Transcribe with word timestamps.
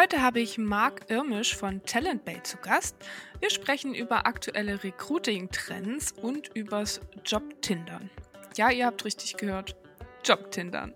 Heute 0.00 0.22
habe 0.22 0.38
ich 0.38 0.58
Marc 0.58 1.10
Irmisch 1.10 1.56
von 1.56 1.82
Talent 1.82 2.24
Bay 2.24 2.40
zu 2.44 2.56
Gast. 2.58 2.94
Wir 3.40 3.50
sprechen 3.50 3.96
über 3.96 4.26
aktuelle 4.26 4.84
Recruiting-Trends 4.84 6.12
und 6.12 6.54
übers 6.54 7.00
Job-Tindern. 7.24 8.08
Ja, 8.56 8.70
ihr 8.70 8.86
habt 8.86 9.04
richtig 9.04 9.36
gehört. 9.38 9.74
Job-Tindern. 10.24 10.94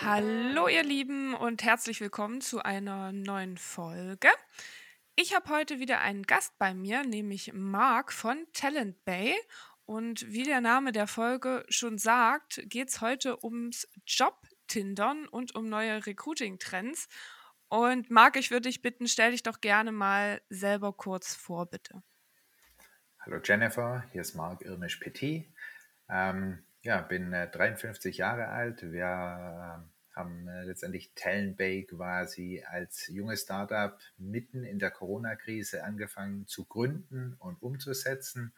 Hallo 0.00 0.66
ihr 0.66 0.82
Lieben 0.82 1.34
und 1.34 1.62
herzlich 1.62 2.00
willkommen 2.00 2.40
zu 2.40 2.64
einer 2.64 3.12
neuen 3.12 3.58
Folge. 3.58 4.30
Ich 5.14 5.32
habe 5.32 5.48
heute 5.50 5.78
wieder 5.78 6.00
einen 6.00 6.24
Gast 6.24 6.58
bei 6.58 6.74
mir, 6.74 7.04
nämlich 7.04 7.52
Marc 7.54 8.12
von 8.12 8.48
Talent 8.52 9.04
Bay. 9.04 9.32
Und 9.84 10.32
wie 10.32 10.42
der 10.42 10.60
Name 10.60 10.90
der 10.90 11.06
Folge 11.06 11.64
schon 11.68 11.98
sagt, 11.98 12.62
geht 12.64 12.88
es 12.88 13.00
heute 13.00 13.44
ums 13.44 13.86
Job-Tindern 14.72 15.28
und 15.28 15.54
um 15.54 15.68
neue 15.68 16.06
Recruiting-Trends. 16.06 17.08
Und 17.68 18.10
Marc, 18.10 18.36
ich 18.36 18.50
würde 18.50 18.68
dich 18.68 18.82
bitten, 18.82 19.06
stell 19.06 19.32
dich 19.32 19.42
doch 19.42 19.60
gerne 19.60 19.92
mal 19.92 20.40
selber 20.48 20.92
kurz 20.92 21.34
vor, 21.34 21.66
bitte. 21.66 22.02
Hallo 23.20 23.38
Jennifer, 23.42 24.04
hier 24.12 24.22
ist 24.22 24.34
Marc 24.34 24.62
Irmisch-Petit. 24.62 25.46
Ähm, 26.08 26.64
ja, 26.82 27.02
bin 27.02 27.32
äh, 27.32 27.50
53 27.50 28.16
Jahre 28.16 28.48
alt. 28.48 28.82
Wir 28.82 29.04
äh, 29.04 30.16
haben 30.16 30.48
äh, 30.48 30.64
letztendlich 30.64 31.12
Talent 31.14 31.56
Bay 31.56 31.84
quasi 31.84 32.64
als 32.66 33.08
junges 33.08 33.42
Startup 33.42 33.98
mitten 34.16 34.64
in 34.64 34.78
der 34.78 34.90
Corona-Krise 34.90 35.84
angefangen 35.84 36.46
zu 36.46 36.64
gründen 36.64 37.36
und 37.38 37.62
umzusetzen. 37.62 38.54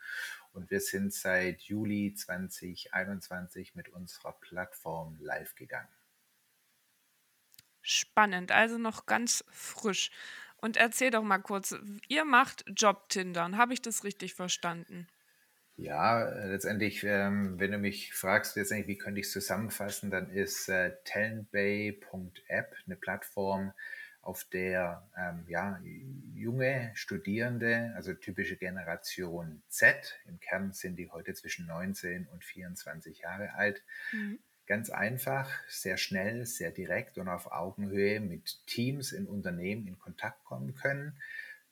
Und 0.52 0.70
wir 0.70 0.80
sind 0.80 1.12
seit 1.12 1.62
Juli 1.62 2.14
2021 2.14 3.74
mit 3.74 3.88
unserer 3.88 4.32
Plattform 4.40 5.16
live 5.20 5.54
gegangen. 5.56 5.88
Spannend, 7.86 8.50
also 8.50 8.78
noch 8.78 9.04
ganz 9.04 9.44
frisch. 9.50 10.10
Und 10.56 10.78
erzähl 10.78 11.10
doch 11.10 11.22
mal 11.22 11.38
kurz, 11.38 11.76
ihr 12.08 12.24
macht 12.24 12.64
Job-Tindern, 12.66 13.58
habe 13.58 13.74
ich 13.74 13.82
das 13.82 14.02
richtig 14.04 14.32
verstanden? 14.32 15.06
Ja, 15.76 16.30
letztendlich, 16.46 17.04
ähm, 17.04 17.60
wenn 17.60 17.72
du 17.72 17.78
mich 17.78 18.14
fragst, 18.14 18.56
letztendlich, 18.56 18.88
wie 18.88 18.96
könnte 18.96 19.20
ich 19.20 19.26
es 19.26 19.32
zusammenfassen, 19.32 20.10
dann 20.10 20.30
ist 20.30 20.68
äh, 20.68 20.92
talentbay.app 21.04 22.74
eine 22.86 22.96
Plattform, 22.96 23.72
auf 24.24 24.44
der 24.44 25.06
ähm, 25.18 25.44
ja, 25.48 25.78
junge 26.34 26.90
Studierende, 26.94 27.92
also 27.94 28.14
typische 28.14 28.56
Generation 28.56 29.62
Z, 29.68 30.18
im 30.26 30.40
Kern 30.40 30.72
sind 30.72 30.96
die 30.96 31.10
heute 31.10 31.34
zwischen 31.34 31.66
19 31.66 32.26
und 32.28 32.42
24 32.42 33.18
Jahre 33.18 33.52
alt, 33.54 33.82
mhm. 34.12 34.38
Ganz 34.66 34.90
einfach, 34.90 35.50
sehr 35.68 35.96
schnell, 35.96 36.46
sehr 36.46 36.70
direkt 36.70 37.18
und 37.18 37.28
auf 37.28 37.50
Augenhöhe 37.52 38.20
mit 38.20 38.66
Teams 38.66 39.12
in 39.12 39.26
Unternehmen 39.26 39.86
in 39.86 39.98
Kontakt 39.98 40.44
kommen 40.44 40.74
können 40.74 41.14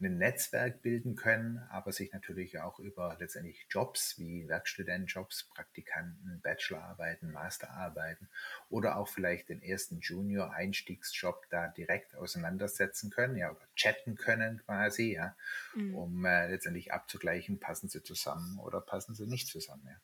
ein 0.05 0.19
Netzwerk 0.19 0.83
bilden 0.83 1.17
können, 1.17 1.59
aber 1.70 1.93
sich 1.93 2.13
natürlich 2.13 2.59
auch 2.61 2.79
über 2.79 3.17
letztendlich 3.19 3.67
Jobs 3.70 4.19
wie 4.19 4.48
Werkstudentenjobs, 4.48 5.45
Praktikanten, 5.45 6.41
Bachelorarbeiten, 6.43 7.33
Masterarbeiten 7.33 8.29
oder 8.69 8.97
auch 8.97 9.09
vielleicht 9.09 9.48
den 9.48 9.63
ersten 9.63 10.01
Junior-Einstiegsjob 10.01 11.47
da 11.51 11.69
direkt 11.69 12.17
auseinandersetzen 12.17 13.11
können, 13.11 13.37
ja, 13.37 13.51
oder 13.51 13.67
chatten 13.77 14.17
können 14.17 14.63
quasi, 14.65 15.15
ja, 15.15 15.37
mhm. 15.75 15.95
um 15.95 16.25
äh, 16.25 16.48
letztendlich 16.48 16.93
abzugleichen, 16.93 17.61
passen 17.61 17.89
sie 17.89 18.03
zusammen 18.03 18.59
oder 18.59 18.81
passen 18.81 19.15
sie 19.15 19.27
nicht 19.27 19.48
zusammen, 19.48 19.87
ja. 19.87 19.97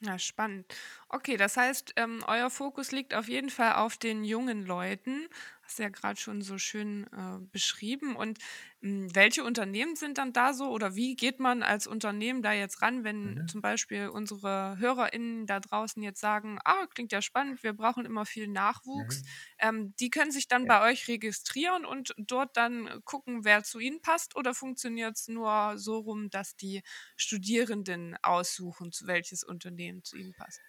Ja, 0.00 0.18
spannend. 0.18 0.66
Okay, 1.08 1.36
das 1.36 1.56
heißt, 1.56 1.94
ähm, 1.96 2.22
euer 2.26 2.50
Fokus 2.50 2.92
liegt 2.92 3.14
auf 3.14 3.28
jeden 3.28 3.48
Fall 3.50 3.74
auf 3.76 3.96
den 3.96 4.24
jungen 4.24 4.66
Leuten. 4.66 5.28
Hast 5.66 5.78
du 5.78 5.82
ja 5.82 5.88
gerade 5.88 6.20
schon 6.20 6.42
so 6.42 6.58
schön 6.58 7.06
äh, 7.10 7.38
beschrieben. 7.50 8.16
Und 8.16 8.38
hm, 8.82 9.14
welche 9.14 9.44
Unternehmen 9.44 9.96
sind 9.96 10.18
dann 10.18 10.34
da 10.34 10.52
so 10.52 10.68
oder 10.70 10.94
wie 10.94 11.16
geht 11.16 11.40
man 11.40 11.62
als 11.62 11.86
Unternehmen 11.86 12.42
da 12.42 12.52
jetzt 12.52 12.82
ran, 12.82 13.02
wenn 13.02 13.40
Mhm. 13.40 13.46
zum 13.46 13.62
Beispiel 13.62 14.08
unsere 14.08 14.76
HörerInnen 14.78 15.46
da 15.46 15.60
draußen 15.60 16.02
jetzt 16.02 16.20
sagen, 16.20 16.58
ah, 16.64 16.86
klingt 16.92 17.12
ja 17.12 17.22
spannend, 17.22 17.62
wir 17.62 17.72
brauchen 17.72 18.04
immer 18.04 18.26
viel 18.26 18.46
Nachwuchs. 18.46 19.22
Mhm. 19.22 19.30
Ähm, 19.58 19.94
die 19.98 20.10
können 20.10 20.32
sich 20.32 20.48
dann 20.48 20.66
Ja. 20.66 20.68
bei 20.68 20.82
euch 20.90 21.08
registrieren 21.08 21.86
und 21.86 22.14
dort 22.18 22.56
dann 22.58 23.00
gucken, 23.04 23.44
wer 23.44 23.62
zu 23.64 23.78
ihnen 23.78 24.02
passt 24.02 24.36
oder 24.36 24.52
funktioniert 24.54 25.16
es 25.16 25.28
nur 25.28 25.78
so 25.78 25.98
rum, 25.98 26.28
dass 26.28 26.56
die 26.56 26.82
Studierenden 27.16 28.16
aussuchen, 28.22 28.92
zu 28.92 29.06
welches 29.06 29.42
Unternehmen 29.44 30.04
zu 30.04 30.16
ihnen 30.18 30.34
passt? 30.34 30.62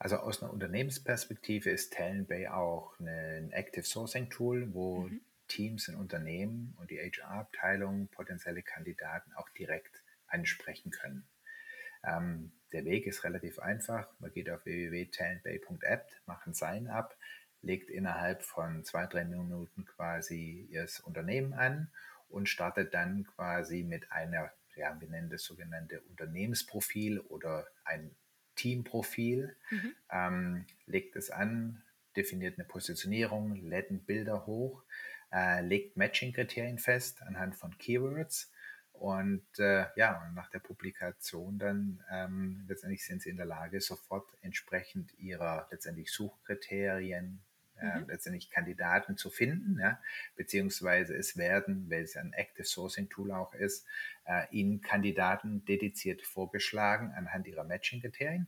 Also 0.00 0.16
aus 0.16 0.42
einer 0.42 0.50
Unternehmensperspektive 0.50 1.68
ist 1.68 1.92
Talent 1.92 2.28
Bay 2.28 2.48
auch 2.48 2.98
ein 2.98 3.52
Active 3.52 3.84
Sourcing 3.84 4.30
Tool, 4.30 4.72
wo 4.72 5.02
Mhm. 5.02 5.20
Teams 5.46 5.88
in 5.88 5.94
Unternehmen 5.94 6.74
und 6.78 6.90
die 6.90 6.98
HR-Abteilung 6.98 8.08
potenzielle 8.08 8.62
Kandidaten 8.62 9.30
auch 9.34 9.50
direkt 9.50 10.02
ansprechen 10.26 10.90
können. 10.90 11.28
Ähm, 12.02 12.52
der 12.72 12.86
Weg 12.86 13.06
ist 13.06 13.24
relativ 13.24 13.58
einfach. 13.58 14.08
Man 14.20 14.32
geht 14.32 14.48
auf 14.48 14.64
www.talentbay.app, 14.64 16.08
macht 16.24 16.46
ein 16.46 16.54
Sign-up, 16.54 17.14
legt 17.60 17.90
innerhalb 17.90 18.42
von 18.42 18.84
zwei, 18.84 19.06
drei 19.06 19.26
Minuten 19.26 19.84
quasi 19.84 20.66
ihr 20.70 20.88
Unternehmen 21.02 21.52
an 21.52 21.92
und 22.30 22.48
startet 22.48 22.94
dann 22.94 23.24
quasi 23.24 23.82
mit 23.82 24.10
einer, 24.12 24.50
ja, 24.76 24.98
wir 24.98 25.08
nennen 25.08 25.28
das 25.28 25.42
sogenannte 25.42 26.00
Unternehmensprofil 26.00 27.20
oder 27.20 27.66
ein 27.84 28.16
Teamprofil, 28.56 29.56
mhm. 29.70 29.94
ähm, 30.10 30.66
legt 30.86 31.16
es 31.16 31.30
an, 31.30 31.82
definiert 32.16 32.58
eine 32.58 32.66
Positionierung, 32.66 33.54
lädt 33.56 34.06
Bilder 34.06 34.46
hoch, 34.46 34.82
äh, 35.32 35.62
legt 35.62 35.96
Matching-Kriterien 35.96 36.78
fest 36.78 37.22
anhand 37.22 37.56
von 37.56 37.76
Keywords 37.78 38.50
und 38.92 39.46
äh, 39.58 39.86
ja, 39.96 40.22
und 40.22 40.34
nach 40.34 40.50
der 40.50 40.58
Publikation 40.58 41.58
dann 41.58 42.04
ähm, 42.10 42.64
letztendlich 42.68 43.04
sind 43.04 43.22
sie 43.22 43.30
in 43.30 43.36
der 43.36 43.46
Lage, 43.46 43.80
sofort 43.80 44.28
entsprechend 44.42 45.18
ihrer 45.18 45.68
letztendlich 45.70 46.12
Suchkriterien 46.12 47.40
äh, 47.80 48.00
mhm. 48.00 48.08
letztendlich 48.08 48.50
Kandidaten 48.50 49.16
zu 49.16 49.30
finden, 49.30 49.78
ja, 49.80 50.00
beziehungsweise 50.36 51.14
es 51.14 51.36
werden, 51.36 51.90
weil 51.90 52.02
es 52.02 52.16
ein 52.16 52.32
Active 52.32 52.66
Sourcing 52.66 53.08
Tool 53.08 53.32
auch 53.32 53.54
ist, 53.54 53.86
äh, 54.24 54.46
ihnen 54.50 54.80
Kandidaten 54.80 55.64
dediziert 55.64 56.22
vorgeschlagen 56.22 57.12
anhand 57.16 57.46
ihrer 57.46 57.64
Matching-Kriterien 57.64 58.46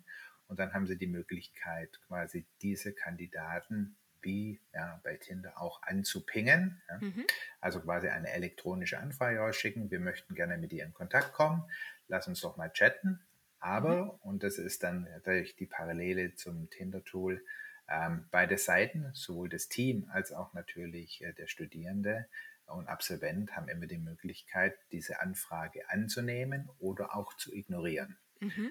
und 0.48 0.58
dann 0.58 0.74
haben 0.74 0.86
sie 0.86 0.98
die 0.98 1.06
Möglichkeit, 1.06 1.98
quasi 2.06 2.44
diese 2.60 2.92
Kandidaten 2.92 3.96
wie 4.20 4.60
ja, 4.72 5.00
bei 5.02 5.16
Tinder 5.16 5.60
auch 5.60 5.82
anzupingen. 5.82 6.80
Ja. 6.88 6.98
Mhm. 7.00 7.26
Also 7.60 7.80
quasi 7.80 8.08
eine 8.08 8.30
elektronische 8.30 8.98
Anfrage 8.98 9.38
rausschicken. 9.38 9.90
Wir 9.90 10.00
möchten 10.00 10.34
gerne 10.34 10.58
mit 10.58 10.72
dir 10.72 10.84
in 10.84 10.94
Kontakt 10.94 11.32
kommen. 11.32 11.64
Lass 12.08 12.28
uns 12.28 12.40
doch 12.40 12.56
mal 12.56 12.70
chatten. 12.70 13.20
Aber, 13.60 14.04
mhm. 14.04 14.10
und 14.22 14.42
das 14.42 14.58
ist 14.58 14.82
dann 14.82 15.04
natürlich 15.04 15.56
die 15.56 15.66
Parallele 15.66 16.34
zum 16.34 16.68
Tinder-Tool, 16.70 17.44
ähm, 17.92 18.24
beide 18.30 18.56
Seiten, 18.56 19.10
sowohl 19.12 19.48
das 19.48 19.68
Team 19.68 20.08
als 20.12 20.32
auch 20.32 20.54
natürlich 20.54 21.22
äh, 21.22 21.32
der 21.34 21.46
Studierende 21.46 22.26
und 22.66 22.88
Absolvent, 22.88 23.54
haben 23.54 23.68
immer 23.68 23.86
die 23.86 23.98
Möglichkeit, 23.98 24.74
diese 24.92 25.20
Anfrage 25.20 25.90
anzunehmen 25.90 26.70
oder 26.78 27.14
auch 27.14 27.34
zu 27.34 27.52
ignorieren. 27.52 28.16
Mhm. 28.40 28.70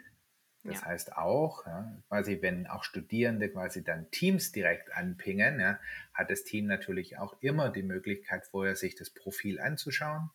Das 0.64 0.82
ja. 0.82 0.88
heißt 0.88 1.18
auch, 1.18 1.66
ja, 1.66 1.92
quasi 2.08 2.40
wenn 2.42 2.68
auch 2.68 2.84
Studierende 2.84 3.50
quasi 3.50 3.84
dann 3.84 4.10
Teams 4.12 4.52
direkt 4.52 4.94
anpingen, 4.94 5.60
ja, 5.60 5.80
hat 6.14 6.30
das 6.30 6.44
Team 6.44 6.68
natürlich 6.68 7.18
auch 7.18 7.36
immer 7.42 7.70
die 7.70 7.84
Möglichkeit, 7.84 8.46
vorher 8.46 8.76
sich 8.76 8.96
das 8.96 9.10
Profil 9.10 9.60
anzuschauen 9.60 10.30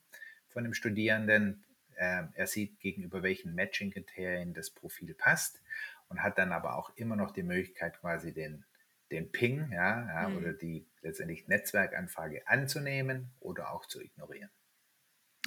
von 0.49 0.65
dem 0.65 0.75
Studierenden. 0.75 1.65
Äh, 1.95 2.25
er 2.35 2.47
sieht, 2.47 2.79
gegenüber 2.81 3.23
welchen 3.23 3.55
Matching-Kriterien 3.55 4.53
das 4.53 4.71
Profil 4.71 5.15
passt 5.15 5.61
und 6.09 6.23
hat 6.23 6.39
dann 6.39 6.53
aber 6.53 6.77
auch 6.77 6.91
immer 6.97 7.17
noch 7.17 7.31
die 7.31 7.43
Möglichkeit, 7.43 8.01
quasi 8.01 8.33
den, 8.33 8.65
den 9.11 9.31
Ping 9.31 9.71
ja, 9.73 10.07
ja 10.07 10.29
mhm. 10.29 10.37
oder 10.37 10.53
die 10.53 10.87
letztendlich 11.03 11.49
Netzwerkanfrage 11.49 12.47
anzunehmen 12.47 13.31
oder 13.41 13.73
auch 13.73 13.87
zu 13.87 14.01
ignorieren. 14.01 14.51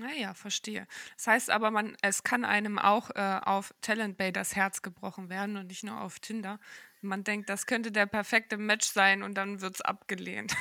Ah 0.01 0.13
ja, 0.17 0.33
verstehe. 0.33 0.87
Das 1.17 1.27
heißt 1.27 1.49
aber, 1.49 1.71
man, 1.71 1.97
es 2.01 2.23
kann 2.23 2.45
einem 2.45 2.79
auch 2.79 3.09
äh, 3.15 3.39
auf 3.43 3.73
Talent 3.81 4.17
Bay 4.17 4.31
das 4.31 4.55
Herz 4.55 4.81
gebrochen 4.81 5.29
werden 5.29 5.57
und 5.57 5.67
nicht 5.67 5.83
nur 5.83 5.99
auf 5.99 6.19
Tinder. 6.19 6.59
Man 7.01 7.23
denkt, 7.23 7.49
das 7.49 7.65
könnte 7.65 7.91
der 7.91 8.05
perfekte 8.05 8.57
Match 8.57 8.87
sein 8.87 9.23
und 9.23 9.35
dann 9.35 9.61
wird 9.61 9.75
es 9.75 9.81
abgelehnt. 9.81 10.55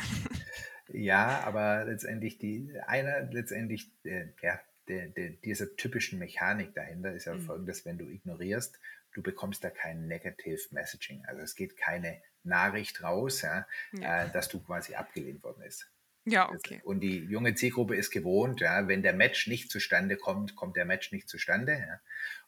Ja, 0.90 1.40
aber 1.44 1.84
letztendlich 1.84 2.38
die 2.38 2.72
einer 2.86 3.30
letztendlich 3.30 3.90
äh, 4.04 4.28
ja, 4.42 4.58
der, 4.88 5.08
der, 5.08 5.30
dieser 5.30 5.76
typischen 5.76 6.18
Mechanik 6.18 6.74
dahinter 6.74 7.12
ist 7.12 7.26
ja 7.26 7.34
mhm. 7.34 7.42
folgendes, 7.42 7.84
wenn 7.84 7.98
du 7.98 8.06
ignorierst, 8.06 8.80
du 9.12 9.22
bekommst 9.22 9.64
da 9.64 9.70
kein 9.70 10.06
Negative 10.06 10.60
Messaging. 10.70 11.24
Also 11.26 11.42
es 11.42 11.54
geht 11.54 11.76
keine 11.76 12.20
Nachricht 12.42 13.02
raus, 13.02 13.42
ja, 13.42 13.66
ja. 13.92 14.24
Äh, 14.24 14.30
dass 14.32 14.48
du 14.48 14.60
quasi 14.60 14.94
abgelehnt 14.94 15.42
worden 15.42 15.62
ist. 15.62 15.90
Ja, 16.24 16.50
okay. 16.50 16.80
Und 16.84 17.00
die 17.00 17.24
junge 17.24 17.54
Zielgruppe 17.54 17.96
ist 17.96 18.10
gewohnt, 18.10 18.60
ja, 18.60 18.86
wenn 18.86 19.02
der 19.02 19.14
Match 19.14 19.46
nicht 19.46 19.70
zustande 19.70 20.16
kommt, 20.16 20.56
kommt 20.56 20.76
der 20.76 20.84
Match 20.84 21.10
nicht 21.10 21.28
zustande. 21.28 21.72
Ja. 21.72 22.00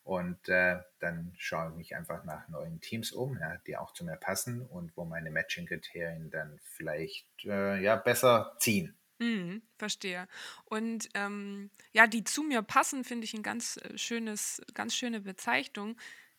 Und 0.03 0.49
äh, 0.49 0.81
dann 0.99 1.33
schaue 1.39 1.71
ich 1.71 1.77
mich 1.77 1.97
einfach 1.97 2.25
nach 2.25 2.49
neuen 2.49 2.81
Teams 2.81 3.13
um, 3.13 3.39
ja, 3.39 3.57
die 3.67 3.77
auch 3.77 3.93
zu 3.93 4.05
mir 4.05 4.17
passen 4.17 4.67
und 4.67 4.97
wo 4.97 5.05
meine 5.05 5.31
Matching-Kriterien 5.31 6.31
dann 6.31 6.59
vielleicht 6.63 7.27
äh, 7.45 7.81
ja, 7.83 7.97
besser 7.97 8.57
ziehen. 8.59 8.97
Mhm, 9.19 9.63
verstehe. 9.77 10.27
Und 10.65 11.09
ähm, 11.15 11.71
ja, 11.93 12.07
die 12.07 12.25
zu 12.25 12.43
mir 12.43 12.63
passen, 12.63 13.05
finde 13.05 13.25
ich 13.25 13.35
ein 13.35 13.43
ganz 13.43 13.77
äh, 13.77 13.97
schönes, 13.97 14.63
ganz 14.75 14.95
schöne 14.95 15.21
Bezeichnung. 15.21 15.97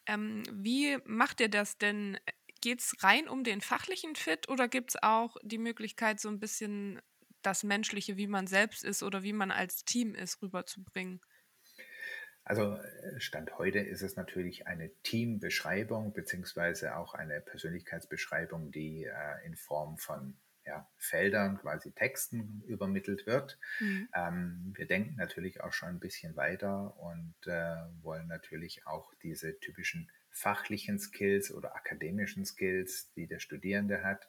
Ähm, 0.07 0.43
wie 0.51 0.97
macht 1.05 1.39
ihr 1.39 1.49
das 1.49 1.77
denn? 1.77 2.17
Geht 2.61 2.81
es 2.81 2.95
rein 3.01 3.27
um 3.27 3.43
den 3.43 3.61
fachlichen 3.61 4.15
Fit 4.15 4.47
oder 4.47 4.67
gibt 4.67 4.91
es 4.91 5.01
auch 5.01 5.37
die 5.41 5.57
Möglichkeit, 5.57 6.19
so 6.19 6.29
ein 6.29 6.39
bisschen 6.39 7.01
das 7.41 7.63
Menschliche, 7.63 8.17
wie 8.17 8.27
man 8.27 8.45
selbst 8.45 8.83
ist 8.83 9.01
oder 9.01 9.23
wie 9.23 9.33
man 9.33 9.49
als 9.49 9.83
Team 9.83 10.13
ist, 10.13 10.41
rüberzubringen? 10.41 11.21
Also 12.43 12.75
äh, 12.75 13.19
Stand 13.19 13.57
heute 13.57 13.79
ist 13.79 14.01
es 14.01 14.15
natürlich 14.15 14.67
eine 14.67 14.89
Teambeschreibung 15.03 16.13
beziehungsweise 16.13 16.95
auch 16.97 17.13
eine 17.13 17.39
Persönlichkeitsbeschreibung, 17.41 18.71
die 18.71 19.05
äh, 19.05 19.45
in 19.45 19.55
Form 19.55 19.97
von 19.97 20.37
ja, 20.65 20.87
Feldern, 20.97 21.57
quasi 21.57 21.91
Texten 21.91 22.63
übermittelt 22.67 23.25
wird. 23.25 23.57
Mhm. 23.79 24.09
Ähm, 24.15 24.73
wir 24.75 24.85
denken 24.85 25.15
natürlich 25.15 25.61
auch 25.61 25.73
schon 25.73 25.89
ein 25.89 25.99
bisschen 25.99 26.35
weiter 26.35 26.97
und 26.97 27.35
äh, 27.45 27.75
wollen 28.01 28.27
natürlich 28.27 28.85
auch 28.85 29.13
diese 29.23 29.59
typischen 29.59 30.09
fachlichen 30.29 30.97
Skills 30.99 31.51
oder 31.51 31.75
akademischen 31.75 32.45
Skills, 32.45 33.11
die 33.13 33.27
der 33.27 33.39
Studierende 33.39 34.03
hat, 34.03 34.27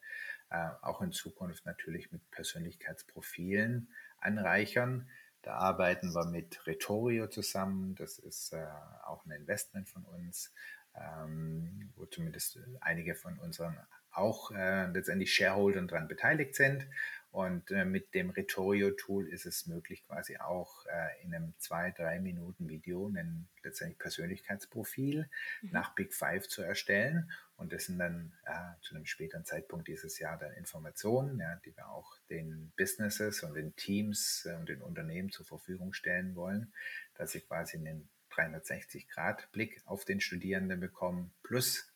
äh, 0.50 0.68
auch 0.80 1.00
in 1.00 1.12
Zukunft 1.12 1.64
natürlich 1.64 2.12
mit 2.12 2.28
Persönlichkeitsprofilen 2.30 3.88
anreichern. 4.18 5.08
Da 5.42 5.54
arbeiten 5.54 6.14
wir 6.14 6.26
mit 6.26 6.66
Retorio 6.66 7.26
zusammen. 7.26 7.94
Das 7.94 8.18
ist 8.18 8.52
äh, 8.52 8.66
auch 9.04 9.24
ein 9.26 9.32
Investment 9.32 9.88
von 9.88 10.04
uns, 10.04 10.52
ähm, 10.94 11.92
wo 11.96 12.06
zumindest 12.06 12.58
einige 12.80 13.14
von 13.14 13.38
unseren 13.38 13.78
auch 14.12 14.50
äh, 14.52 14.86
letztendlich 14.86 15.34
Shareholdern 15.34 15.88
daran 15.88 16.08
beteiligt 16.08 16.54
sind. 16.54 16.86
Und 17.32 17.70
äh, 17.70 17.86
mit 17.86 18.12
dem 18.12 18.28
Retorio-Tool 18.28 19.26
ist 19.26 19.46
es 19.46 19.66
möglich, 19.66 20.04
quasi 20.06 20.36
auch 20.36 20.84
äh, 20.84 21.24
in 21.24 21.34
einem 21.34 21.54
zwei, 21.56 21.90
drei 21.90 22.20
Minuten 22.20 22.68
Video 22.68 23.08
ein 23.08 23.48
letztendlich 23.62 23.98
Persönlichkeitsprofil 23.98 25.30
mhm. 25.62 25.70
nach 25.72 25.94
Big 25.94 26.12
Five 26.12 26.46
zu 26.46 26.60
erstellen. 26.60 27.30
Und 27.56 27.72
das 27.72 27.86
sind 27.86 27.98
dann 27.98 28.34
äh, 28.44 28.52
zu 28.82 28.94
einem 28.94 29.06
späteren 29.06 29.46
Zeitpunkt 29.46 29.88
dieses 29.88 30.18
Jahr 30.18 30.36
dann 30.36 30.52
Informationen, 30.52 31.40
ja, 31.40 31.56
die 31.64 31.74
wir 31.74 31.88
auch 31.88 32.18
den 32.28 32.70
Businesses 32.76 33.42
und 33.42 33.54
den 33.54 33.74
Teams 33.76 34.44
äh, 34.44 34.54
und 34.56 34.68
den 34.68 34.82
Unternehmen 34.82 35.30
zur 35.30 35.46
Verfügung 35.46 35.94
stellen 35.94 36.36
wollen, 36.36 36.74
dass 37.14 37.32
sie 37.32 37.40
quasi 37.40 37.78
einen 37.78 38.10
360-Grad-Blick 38.30 39.80
auf 39.86 40.04
den 40.04 40.20
Studierenden 40.20 40.80
bekommen, 40.80 41.32
plus 41.42 41.91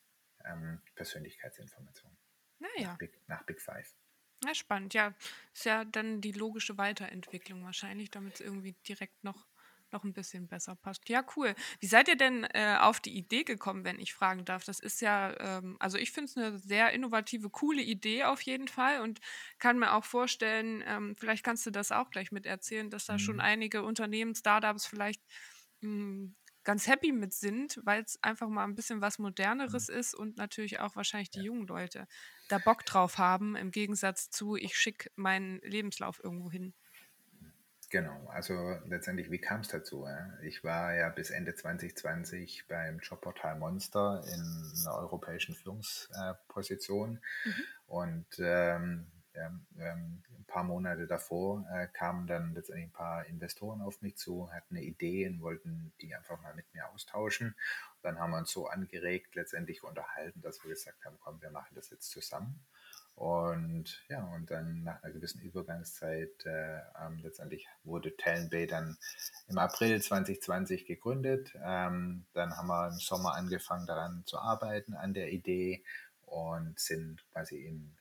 ähm, 0.51 0.81
Persönlichkeitsinformationen. 0.95 2.17
Naja. 2.59 2.91
Nach 2.91 2.97
Big, 2.97 3.21
nach 3.27 3.43
Big 3.43 3.61
Five. 3.61 3.93
Ja, 4.45 4.53
spannend. 4.53 4.93
Ja, 4.93 5.13
ist 5.53 5.65
ja 5.65 5.85
dann 5.85 6.21
die 6.21 6.31
logische 6.31 6.77
Weiterentwicklung 6.77 7.63
wahrscheinlich, 7.63 8.11
damit 8.11 8.35
es 8.35 8.41
irgendwie 8.41 8.73
direkt 8.87 9.23
noch, 9.23 9.47
noch 9.91 10.03
ein 10.03 10.13
bisschen 10.13 10.47
besser 10.47 10.75
passt. 10.75 11.09
Ja, 11.09 11.25
cool. 11.35 11.55
Wie 11.79 11.87
seid 11.87 12.07
ihr 12.07 12.17
denn 12.17 12.43
äh, 12.53 12.77
auf 12.79 12.99
die 12.99 13.17
Idee 13.17 13.43
gekommen, 13.43 13.83
wenn 13.83 13.99
ich 13.99 14.13
fragen 14.13 14.45
darf? 14.45 14.63
Das 14.63 14.79
ist 14.79 15.01
ja, 15.01 15.35
ähm, 15.39 15.75
also 15.79 15.97
ich 15.97 16.11
finde 16.11 16.29
es 16.29 16.37
eine 16.37 16.59
sehr 16.59 16.91
innovative, 16.93 17.49
coole 17.49 17.81
Idee 17.81 18.25
auf 18.25 18.41
jeden 18.41 18.67
Fall 18.67 19.01
und 19.01 19.19
kann 19.57 19.79
mir 19.79 19.93
auch 19.93 20.05
vorstellen, 20.05 20.83
ähm, 20.85 21.15
vielleicht 21.17 21.43
kannst 21.43 21.65
du 21.65 21.71
das 21.71 21.91
auch 21.91 22.11
gleich 22.11 22.31
mit 22.31 22.45
erzählen, 22.45 22.91
dass 22.91 23.05
da 23.05 23.13
mhm. 23.13 23.19
schon 23.19 23.39
einige 23.39 23.83
Unternehmen, 23.83 24.35
Startups 24.35 24.85
vielleicht 24.85 25.23
mh, 25.81 25.89
hm, 25.89 26.35
ganz 26.67 26.85
happy 26.85 27.13
mit 27.13 27.33
sind, 27.33 27.79
weil 27.85 28.03
es 28.03 28.21
einfach 28.21 28.49
mal 28.49 28.65
ein 28.65 28.75
bisschen 28.75 28.99
was 28.99 29.19
Moderneres 29.19 29.87
mhm. 29.87 29.95
ist 29.95 30.13
und 30.13 30.35
natürlich 30.35 30.81
auch 30.81 30.97
wahrscheinlich 30.97 31.29
die 31.29 31.39
ja. 31.39 31.45
jungen 31.45 31.65
Leute 31.65 32.07
da 32.49 32.57
Bock 32.57 32.85
drauf 32.85 33.17
haben, 33.17 33.55
im 33.55 33.71
Gegensatz 33.71 34.29
zu, 34.29 34.57
ich 34.57 34.77
schicke 34.77 35.09
meinen 35.15 35.61
Lebenslauf 35.61 36.21
irgendwo 36.21 36.51
hin. 36.51 36.73
Genau, 37.89 38.27
also 38.27 38.53
letztendlich, 38.85 39.31
wie 39.31 39.39
kam 39.39 39.61
es 39.61 39.69
dazu? 39.69 40.05
Ich 40.43 40.65
war 40.65 40.93
ja 40.93 41.07
bis 41.07 41.29
Ende 41.29 41.55
2020 41.55 42.65
beim 42.67 42.99
Jobportal 42.99 43.57
Monster 43.57 44.21
in 44.25 44.73
einer 44.81 44.97
europäischen 44.97 45.55
Führungsposition 45.55 47.21
mhm. 47.45 47.53
und 47.85 48.27
ähm, 48.39 49.07
ja, 49.13 49.16
ähm, 49.37 49.65
ein 49.77 50.45
paar 50.47 50.63
Monate 50.63 51.07
davor 51.07 51.65
äh, 51.71 51.87
kamen 51.87 52.27
dann 52.27 52.53
letztendlich 52.53 52.87
ein 52.87 52.91
paar 52.91 53.25
Investoren 53.25 53.81
auf 53.81 54.01
mich 54.01 54.17
zu, 54.17 54.51
hatten 54.51 54.77
eine 54.77 54.85
Idee 54.85 55.27
und 55.27 55.41
wollten 55.41 55.93
die 56.01 56.13
einfach 56.15 56.41
mal 56.41 56.55
mit 56.55 56.65
mir 56.73 56.89
austauschen. 56.89 57.49
Und 57.49 58.03
dann 58.03 58.19
haben 58.19 58.31
wir 58.31 58.37
uns 58.37 58.51
so 58.51 58.67
angeregt, 58.67 59.35
letztendlich 59.35 59.83
unterhalten, 59.83 60.41
dass 60.41 60.63
wir 60.63 60.69
gesagt 60.69 61.03
haben, 61.05 61.17
komm, 61.19 61.41
wir 61.41 61.51
machen 61.51 61.75
das 61.75 61.89
jetzt 61.89 62.09
zusammen. 62.09 62.65
Und 63.15 64.03
ja, 64.09 64.23
und 64.35 64.51
dann 64.51 64.83
nach 64.83 65.01
einer 65.01 65.11
gewissen 65.11 65.41
Übergangszeit 65.41 66.45
äh, 66.45 66.77
ähm, 67.01 67.17
letztendlich 67.23 67.67
wurde 67.83 68.15
Talent 68.15 68.53
dann 68.71 68.95
im 69.47 69.57
April 69.57 69.99
2020 69.99 70.85
gegründet. 70.85 71.51
Ähm, 71.55 72.25
dann 72.33 72.55
haben 72.55 72.67
wir 72.67 72.89
im 72.89 72.99
Sommer 72.99 73.33
angefangen 73.33 73.87
daran 73.87 74.23
zu 74.27 74.37
arbeiten, 74.37 74.93
an 74.93 75.15
der 75.15 75.31
Idee 75.31 75.83
und 76.25 76.79
sind 76.79 77.25
quasi 77.31 77.65
im 77.65 77.97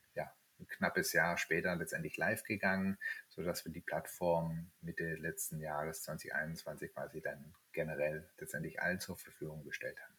ein 0.59 0.67
knappes 0.69 1.13
Jahr 1.13 1.37
später 1.39 1.75
letztendlich 1.77 2.17
live 2.17 2.43
gegangen, 2.45 2.99
sodass 3.29 3.65
wir 3.65 3.73
die 3.73 3.81
Plattform 3.81 4.71
Mitte 4.81 5.15
letzten 5.15 5.61
Jahres 5.61 6.03
2021 6.03 6.93
quasi 6.93 7.21
dann 7.21 7.55
generell 7.73 8.29
letztendlich 8.39 8.81
allen 8.81 9.01
zur 9.01 9.17
Verfügung 9.17 9.65
gestellt 9.65 10.01
haben. 10.01 10.17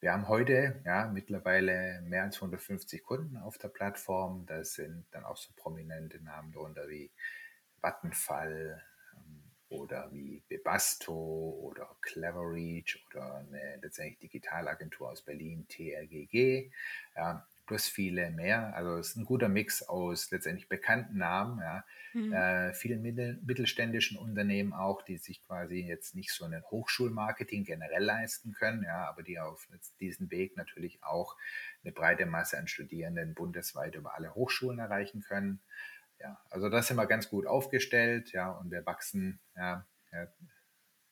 Wir 0.00 0.12
haben 0.12 0.28
heute 0.28 0.82
ja 0.84 1.08
mittlerweile 1.08 2.02
mehr 2.02 2.24
als 2.24 2.36
150 2.36 3.02
Kunden 3.02 3.38
auf 3.38 3.56
der 3.56 3.68
Plattform. 3.68 4.44
Da 4.46 4.62
sind 4.62 5.06
dann 5.10 5.24
auch 5.24 5.38
so 5.38 5.52
prominente 5.56 6.22
Namen 6.22 6.52
darunter 6.52 6.88
wie 6.88 7.10
Vattenfall 7.80 8.82
ähm, 9.14 9.42
oder 9.70 10.12
wie 10.12 10.42
Bebasto 10.48 11.58
oder 11.62 11.96
Cleverreach 12.02 13.04
oder 13.06 13.36
eine 13.36 13.78
letztendlich 13.82 14.18
Digitalagentur 14.18 15.10
aus 15.10 15.22
Berlin, 15.22 15.66
TRGG. 15.66 16.70
Ja, 17.14 17.48
plus 17.66 17.86
viele 17.88 18.30
mehr. 18.30 18.74
Also 18.74 18.96
es 18.96 19.08
ist 19.08 19.16
ein 19.16 19.24
guter 19.24 19.48
Mix 19.48 19.82
aus 19.82 20.30
letztendlich 20.30 20.68
bekannten 20.68 21.18
Namen, 21.18 21.60
ja, 21.60 21.84
mhm. 22.14 22.32
äh, 22.32 22.72
vielen 22.72 23.02
mittel, 23.02 23.38
mittelständischen 23.44 24.16
Unternehmen 24.16 24.72
auch, 24.72 25.02
die 25.02 25.18
sich 25.18 25.44
quasi 25.44 25.80
jetzt 25.80 26.14
nicht 26.14 26.32
so 26.32 26.44
ein 26.44 26.62
Hochschulmarketing 26.70 27.64
generell 27.64 28.02
leisten 28.02 28.52
können, 28.52 28.82
ja, 28.84 29.08
aber 29.08 29.22
die 29.22 29.38
auf 29.38 29.68
diesen 30.00 30.30
Weg 30.30 30.56
natürlich 30.56 31.02
auch 31.02 31.36
eine 31.82 31.92
breite 31.92 32.26
Masse 32.26 32.58
an 32.58 32.68
Studierenden 32.68 33.34
bundesweit 33.34 33.94
über 33.94 34.14
alle 34.14 34.34
Hochschulen 34.34 34.78
erreichen 34.78 35.22
können. 35.22 35.60
Ja, 36.20 36.40
also 36.50 36.70
da 36.70 36.80
sind 36.82 36.96
wir 36.96 37.06
ganz 37.06 37.28
gut 37.28 37.46
aufgestellt, 37.46 38.32
ja, 38.32 38.50
und 38.50 38.70
wir 38.70 38.86
wachsen 38.86 39.40
ja 39.56 39.86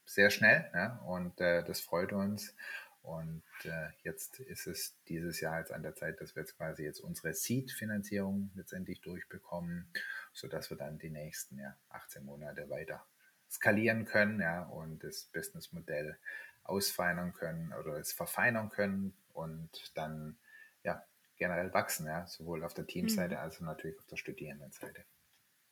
sehr 0.06 0.30
schnell, 0.30 0.70
ja, 0.74 0.96
und 1.06 1.40
äh, 1.40 1.64
das 1.64 1.80
freut 1.80 2.12
uns. 2.12 2.54
Und 3.04 3.42
äh, 3.64 3.90
jetzt 4.02 4.40
ist 4.40 4.66
es 4.66 4.96
dieses 5.08 5.38
Jahr 5.40 5.58
jetzt 5.58 5.72
an 5.72 5.82
der 5.82 5.94
Zeit, 5.94 6.22
dass 6.22 6.34
wir 6.34 6.42
jetzt 6.42 6.56
quasi 6.56 6.84
jetzt 6.84 7.00
unsere 7.00 7.34
Seed-Finanzierung 7.34 8.50
letztendlich 8.54 9.02
durchbekommen, 9.02 9.92
sodass 10.32 10.70
wir 10.70 10.78
dann 10.78 10.98
die 10.98 11.10
nächsten 11.10 11.58
ja, 11.58 11.76
18 11.90 12.24
Monate 12.24 12.70
weiter 12.70 13.06
skalieren 13.50 14.06
können 14.06 14.40
ja, 14.40 14.62
und 14.62 15.04
das 15.04 15.26
Businessmodell 15.26 16.18
ausfeinern 16.62 17.34
können 17.34 17.74
oder 17.74 17.98
es 17.98 18.14
verfeinern 18.14 18.70
können 18.70 19.14
und 19.34 19.92
dann 19.94 20.38
ja, 20.82 21.04
generell 21.36 21.74
wachsen, 21.74 22.06
ja, 22.06 22.26
sowohl 22.26 22.64
auf 22.64 22.72
der 22.72 22.86
Teamseite 22.86 23.34
mhm. 23.34 23.40
als 23.40 23.58
auch 23.58 23.66
natürlich 23.66 23.98
auf 23.98 24.06
der 24.06 24.16
Studierendenseite. 24.16 25.04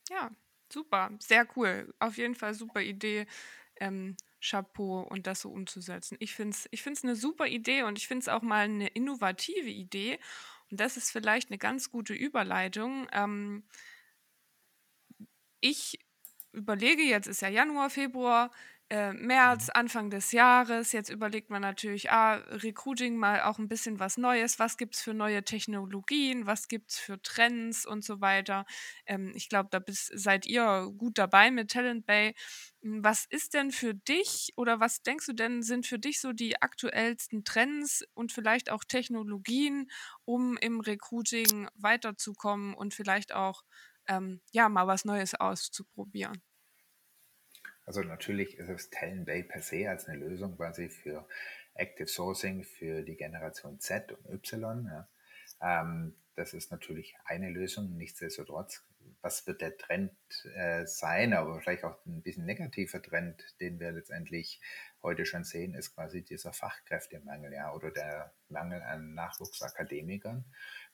Ja, 0.07 0.29
super, 0.71 1.09
sehr 1.19 1.47
cool. 1.55 1.91
Auf 1.97 2.17
jeden 2.17 2.35
Fall 2.35 2.53
super 2.53 2.81
Idee. 2.81 3.25
Ähm, 3.77 4.15
Chapeau 4.43 5.01
und 5.01 5.27
das 5.27 5.41
so 5.41 5.49
umzusetzen. 5.49 6.17
Ich 6.19 6.33
finde 6.33 6.51
es 6.51 6.67
ich 6.71 6.83
find's 6.83 7.03
eine 7.03 7.15
super 7.15 7.47
Idee 7.47 7.83
und 7.83 7.97
ich 7.97 8.07
finde 8.07 8.23
es 8.23 8.29
auch 8.29 8.41
mal 8.41 8.65
eine 8.65 8.87
innovative 8.87 9.69
Idee. 9.69 10.19
Und 10.69 10.79
das 10.79 10.97
ist 10.97 11.11
vielleicht 11.11 11.49
eine 11.49 11.57
ganz 11.57 11.89
gute 11.91 12.13
Überleitung. 12.13 13.07
Ähm, 13.13 13.63
ich 15.61 15.99
überlege, 16.51 17.03
jetzt 17.03 17.27
ist 17.27 17.41
ja 17.41 17.47
Januar, 17.49 17.89
Februar, 17.89 18.51
äh, 18.93 19.11
März, 19.13 19.69
Anfang 19.69 20.11
des 20.11 20.31
Jahres. 20.33 20.91
Jetzt 20.91 21.09
überlegt 21.09 21.49
man 21.49 21.61
natürlich, 21.63 22.11
ah, 22.11 22.35
Recruiting 22.35 23.15
mal 23.17 23.41
auch 23.41 23.57
ein 23.57 23.67
bisschen 23.67 23.99
was 23.99 24.17
Neues. 24.17 24.59
Was 24.59 24.77
gibt 24.77 24.95
es 24.95 25.01
für 25.01 25.15
neue 25.15 25.43
Technologien? 25.43 26.45
Was 26.45 26.67
gibt 26.67 26.91
es 26.91 26.99
für 26.99 27.19
Trends 27.21 27.85
und 27.87 28.03
so 28.05 28.21
weiter? 28.21 28.65
Ähm, 29.07 29.31
ich 29.35 29.49
glaube, 29.49 29.69
da 29.71 29.79
bist, 29.79 30.11
seid 30.13 30.45
ihr 30.45 30.91
gut 30.95 31.17
dabei 31.17 31.49
mit 31.49 31.71
Talent 31.71 32.05
Bay. 32.05 32.35
Hm, 32.83 33.03
was 33.03 33.25
ist 33.29 33.55
denn 33.55 33.71
für 33.71 33.95
dich 33.95 34.53
oder 34.57 34.79
was 34.79 35.01
denkst 35.01 35.25
du 35.25 35.33
denn 35.33 35.63
sind 35.63 35.87
für 35.87 35.97
dich 35.99 36.21
so 36.21 36.31
die 36.33 36.61
aktuellsten 36.61 37.43
Trends 37.45 38.03
und 38.13 38.31
vielleicht 38.31 38.69
auch 38.71 38.83
Technologien, 38.83 39.89
um 40.25 40.55
im 40.57 40.79
Recruiting 40.81 41.67
weiterzukommen 41.75 42.75
und 42.75 42.93
vielleicht 42.93 43.33
auch 43.33 43.63
ähm, 44.07 44.41
ja 44.51 44.69
mal 44.69 44.85
was 44.87 45.03
Neues 45.05 45.33
auszuprobieren? 45.35 46.52
Also 47.85 48.01
natürlich 48.01 48.57
ist 48.57 48.69
es 48.69 48.89
Talent 48.89 49.25
Bay 49.25 49.43
per 49.43 49.61
se 49.61 49.89
als 49.89 50.05
eine 50.07 50.17
Lösung 50.19 50.55
quasi 50.55 50.89
für 50.89 51.27
Active 51.75 52.07
Sourcing 52.07 52.63
für 52.63 53.03
die 53.03 53.17
Generation 53.17 53.79
Z 53.79 54.11
und 54.11 54.29
Y. 54.29 54.85
Ja. 54.85 55.07
Ähm, 55.61 56.15
das 56.35 56.53
ist 56.53 56.71
natürlich 56.71 57.15
eine 57.25 57.49
Lösung. 57.49 57.95
Nichtsdestotrotz, 57.97 58.83
was 59.21 59.45
wird 59.45 59.61
der 59.61 59.77
Trend 59.77 60.11
äh, 60.55 60.85
sein, 60.85 61.33
aber 61.33 61.59
vielleicht 61.61 61.83
auch 61.83 61.97
ein 62.05 62.21
bisschen 62.21 62.45
negativer 62.45 63.01
Trend, 63.01 63.43
den 63.59 63.79
wir 63.79 63.91
letztendlich 63.91 64.59
heute 65.01 65.25
schon 65.25 65.43
sehen, 65.43 65.75
ist 65.75 65.93
quasi 65.93 66.23
dieser 66.23 66.53
Fachkräftemangel, 66.53 67.53
ja, 67.53 67.73
oder 67.73 67.91
der 67.91 68.33
Mangel 68.49 68.81
an 68.81 69.13
Nachwuchsakademikern, 69.13 70.45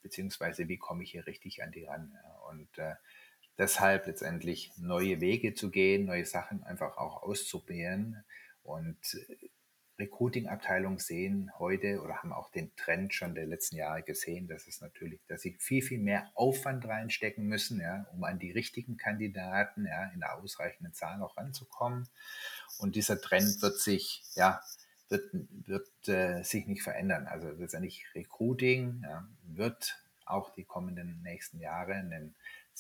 beziehungsweise 0.02 0.68
wie 0.68 0.78
komme 0.78 1.04
ich 1.04 1.12
hier 1.12 1.28
richtig 1.28 1.64
an 1.64 1.72
die 1.72 1.86
ran. 1.86 2.18
Ja. 2.22 2.36
Und 2.50 2.78
äh, 2.78 2.96
deshalb 3.60 4.08
letztendlich 4.08 4.72
neue 4.78 5.22
Wege 5.22 5.54
zu 5.54 5.70
gehen, 5.70 6.06
neue 6.06 6.26
Sachen 6.26 6.64
einfach 6.64 6.98
auch 6.98 7.22
auszuprobieren 7.22 8.24
und 8.64 8.98
Recruiting-Abteilungen 10.00 10.98
sehen 10.98 11.52
heute 11.60 12.02
oder 12.02 12.20
haben 12.20 12.32
auch 12.32 12.50
den 12.50 12.74
Trend 12.78 13.14
schon 13.14 13.36
der 13.36 13.46
letzten 13.46 13.76
Jahre 13.76 14.02
gesehen, 14.02 14.48
dass 14.48 14.66
es 14.66 14.80
natürlich, 14.80 15.20
dass 15.28 15.42
sie 15.42 15.58
viel, 15.60 15.82
viel 15.82 16.00
mehr 16.00 16.32
Aufwand 16.36 16.88
reinstecken 16.88 17.46
müssen, 17.46 17.82
ja, 17.82 18.08
um 18.14 18.24
an 18.24 18.40
die 18.40 18.52
richtigen 18.52 18.96
Kandidaten 18.96 19.86
ja, 19.86 20.06
in 20.14 20.22
der 20.22 20.38
ausreichenden 20.38 20.94
Zahl 20.94 21.22
auch 21.22 21.36
ranzukommen. 21.36 22.08
Und 22.78 22.96
dieser 22.96 23.20
Trend 23.20 23.62
wird 23.62 23.78
sich, 23.78 24.24
ja, 24.36 24.62
wird, 25.10 25.30
wird 25.34 26.08
äh, 26.08 26.44
sich 26.44 26.66
nicht 26.66 26.84
verändern. 26.84 27.28
Also 27.28 27.50
letztendlich 27.50 28.06
Recruiting 28.16 29.02
ja, 29.04 29.28
wird 29.44 30.00
auch 30.26 30.54
die 30.54 30.64
kommenden 30.64 31.22
nächsten 31.24 31.60
Jahre 31.60 31.96
einen 31.96 32.36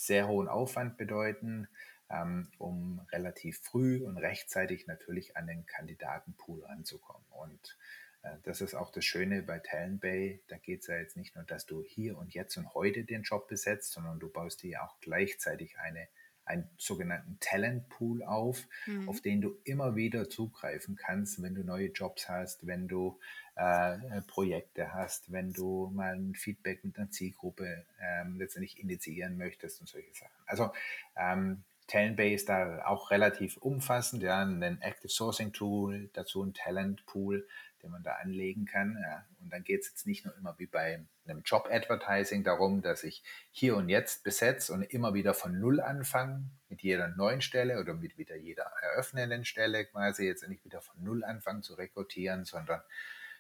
sehr 0.06 0.27
hohen 0.27 0.48
Aufwand 0.48 0.98
bedeuten, 0.98 1.68
ähm, 2.10 2.48
um 2.58 3.01
relativ 3.12 3.60
früh 3.60 4.03
und 4.03 4.18
rechtzeitig 4.18 4.88
natürlich 4.88 5.36
an 5.36 5.48
den 5.48 5.65
Kandidatenpool 5.65 6.63
ranzukommen. 6.63 7.25
Und 7.29 7.77
äh, 8.24 8.38
das 8.44 8.62
ist 8.62 8.75
auch 8.75 8.91
das 8.91 9.06
Schöne 9.06 9.44
bei 9.44 9.60
Talent 9.60 10.01
Bay. 10.01 10.41
Da 10.48 10.58
geht 10.58 10.82
es 10.82 10.88
ja 10.88 10.98
jetzt 10.98 11.18
nicht 11.18 11.36
nur, 11.36 11.44
dass 11.44 11.65
du 11.65 11.84
hier 11.84 12.18
und 12.18 12.34
jetzt 12.34 12.58
und 12.58 12.74
heute 12.74 13.03
den 13.03 13.24
Job 13.24 13.48
besetzt, 13.48 13.91
sondern 13.91 14.20
du 14.20 14.29
baust 14.29 14.63
dir 14.63 14.84
auch 14.84 15.00
gleichzeitig 15.01 15.77
eine 15.79 16.08
einen 16.50 16.68
sogenannten 16.77 17.38
Talentpool 17.39 18.24
auf, 18.24 18.68
mhm. 18.88 19.08
auf 19.08 19.22
den 19.22 19.39
du 19.39 19.56
immer 19.63 19.96
wieder 19.96 20.29
zugreifen 20.29 20.96
kannst, 20.96 21.41
wenn 21.44 21.53
du 21.53 21.63
neue 21.63 21.89
Jobs 21.89 22.27
hast, 22.27 22.65
wenn 22.65 22.88
du 22.88 23.20
äh, 23.56 23.94
äh, 23.94 24.22
Projekte 24.25 24.91
hast, 24.94 25.32
wenn 25.32 25.53
du 25.53 25.91
mal 25.94 26.15
ein 26.15 26.34
Feedback 26.34 26.84
mit 26.84 26.98
einer 26.98 27.12
Zielgruppe 27.12 27.86
ähm, 28.01 28.38
letztendlich 28.38 28.79
initiieren 28.79 29.38
möchtest 29.38 29.79
und 29.79 29.88
solche 29.88 30.13
Sachen. 30.13 30.34
Also 30.48 30.72
ähm, 31.15 31.63
Talentbay 31.86 32.34
ist 32.34 32.50
da 32.50 32.86
auch 32.86 33.12
relativ 33.12 33.58
umfassend, 33.58 34.24
ja, 34.24 34.44
ein 34.44 34.82
Active 34.82 35.10
Sourcing 35.10 35.53
Tool, 35.53 36.10
dazu 36.13 36.44
ein 36.44 36.53
Talent 36.53 37.06
Pool, 37.06 37.48
den 37.83 37.91
man 37.91 38.03
da 38.03 38.13
anlegen 38.15 38.65
kann. 38.65 38.98
Ja. 39.01 39.25
Und 39.41 39.51
dann 39.51 39.63
geht 39.63 39.81
es 39.81 39.89
jetzt 39.89 40.07
nicht 40.07 40.25
nur 40.25 40.36
immer 40.38 40.57
wie 40.59 40.65
bei 40.65 41.05
einem 41.25 41.41
Job 41.43 41.67
Advertising 41.71 42.43
darum, 42.43 42.81
dass 42.81 43.03
ich 43.03 43.24
hier 43.51 43.75
und 43.75 43.89
jetzt 43.89 44.24
besetze 44.24 44.74
und 44.74 44.83
immer 44.83 45.13
wieder 45.13 45.33
von 45.33 45.59
Null 45.59 45.79
anfange, 45.79 46.50
mit 46.69 46.81
jeder 46.81 47.07
neuen 47.09 47.41
Stelle 47.41 47.79
oder 47.79 47.93
mit 47.93 48.17
wieder 48.17 48.36
jeder 48.36 48.71
eröffnenden 48.81 49.45
Stelle 49.45 49.86
quasi 49.86 50.25
jetzt 50.25 50.48
nicht 50.48 50.65
wieder 50.65 50.81
von 50.81 51.03
Null 51.03 51.24
anfangen 51.24 51.63
zu 51.63 51.75
rekrutieren, 51.75 52.45
sondern 52.45 52.81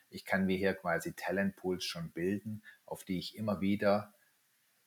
ich 0.09 0.25
kann 0.25 0.45
mir 0.45 0.57
hier 0.57 0.73
quasi 0.73 1.13
Talent 1.13 1.55
Pools 1.55 1.83
schon 1.83 2.11
bilden, 2.11 2.63
auf 2.85 3.03
die 3.03 3.19
ich 3.19 3.37
immer 3.37 3.61
wieder 3.61 4.13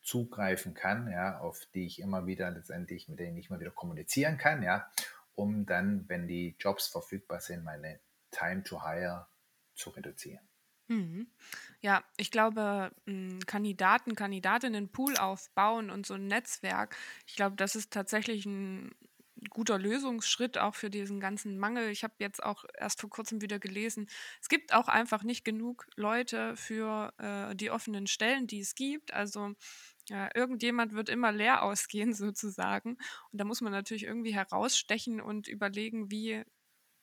zugreifen 0.02 0.74
kann, 0.74 1.08
ja, 1.10 1.38
auf 1.38 1.64
die 1.74 1.86
ich 1.86 2.00
immer 2.00 2.26
wieder 2.26 2.50
letztendlich, 2.50 3.08
mit 3.08 3.20
denen 3.20 3.36
ich 3.36 3.50
immer 3.50 3.60
wieder 3.60 3.70
kommunizieren 3.70 4.36
kann, 4.36 4.62
ja, 4.62 4.90
um 5.34 5.64
dann, 5.64 6.08
wenn 6.08 6.26
die 6.26 6.56
Jobs 6.58 6.88
verfügbar 6.88 7.40
sind, 7.40 7.62
meine 7.64 8.00
Time 8.32 8.62
to 8.64 8.84
Hire 8.84 9.26
zu 9.74 9.90
reduzieren. 9.90 10.46
Mhm. 10.88 11.28
Ja, 11.80 12.04
ich 12.16 12.30
glaube, 12.30 12.90
Kandidaten, 13.46 14.14
Kandidatinnen 14.14 14.90
Pool 14.90 15.16
aufbauen 15.16 15.90
und 15.90 16.06
so 16.06 16.14
ein 16.14 16.26
Netzwerk, 16.26 16.96
ich 17.26 17.36
glaube, 17.36 17.56
das 17.56 17.76
ist 17.76 17.92
tatsächlich 17.92 18.46
ein 18.46 18.90
guter 19.50 19.78
Lösungsschritt 19.78 20.58
auch 20.58 20.74
für 20.74 20.90
diesen 20.90 21.20
ganzen 21.20 21.58
Mangel. 21.58 21.90
Ich 21.90 22.04
habe 22.04 22.14
jetzt 22.18 22.42
auch 22.42 22.64
erst 22.78 23.00
vor 23.00 23.10
kurzem 23.10 23.40
wieder 23.40 23.58
gelesen, 23.58 24.08
es 24.40 24.48
gibt 24.48 24.72
auch 24.72 24.88
einfach 24.88 25.22
nicht 25.22 25.44
genug 25.44 25.86
Leute 25.96 26.56
für 26.56 27.12
äh, 27.18 27.54
die 27.56 27.70
offenen 27.70 28.06
Stellen, 28.06 28.46
die 28.46 28.60
es 28.60 28.74
gibt. 28.74 29.12
Also 29.12 29.54
ja, 30.08 30.28
irgendjemand 30.34 30.92
wird 30.92 31.08
immer 31.08 31.32
leer 31.32 31.62
ausgehen 31.62 32.14
sozusagen. 32.14 32.98
Und 33.30 33.40
da 33.40 33.44
muss 33.44 33.60
man 33.60 33.72
natürlich 33.72 34.04
irgendwie 34.04 34.34
herausstechen 34.34 35.20
und 35.20 35.48
überlegen, 35.48 36.10
wie, 36.10 36.44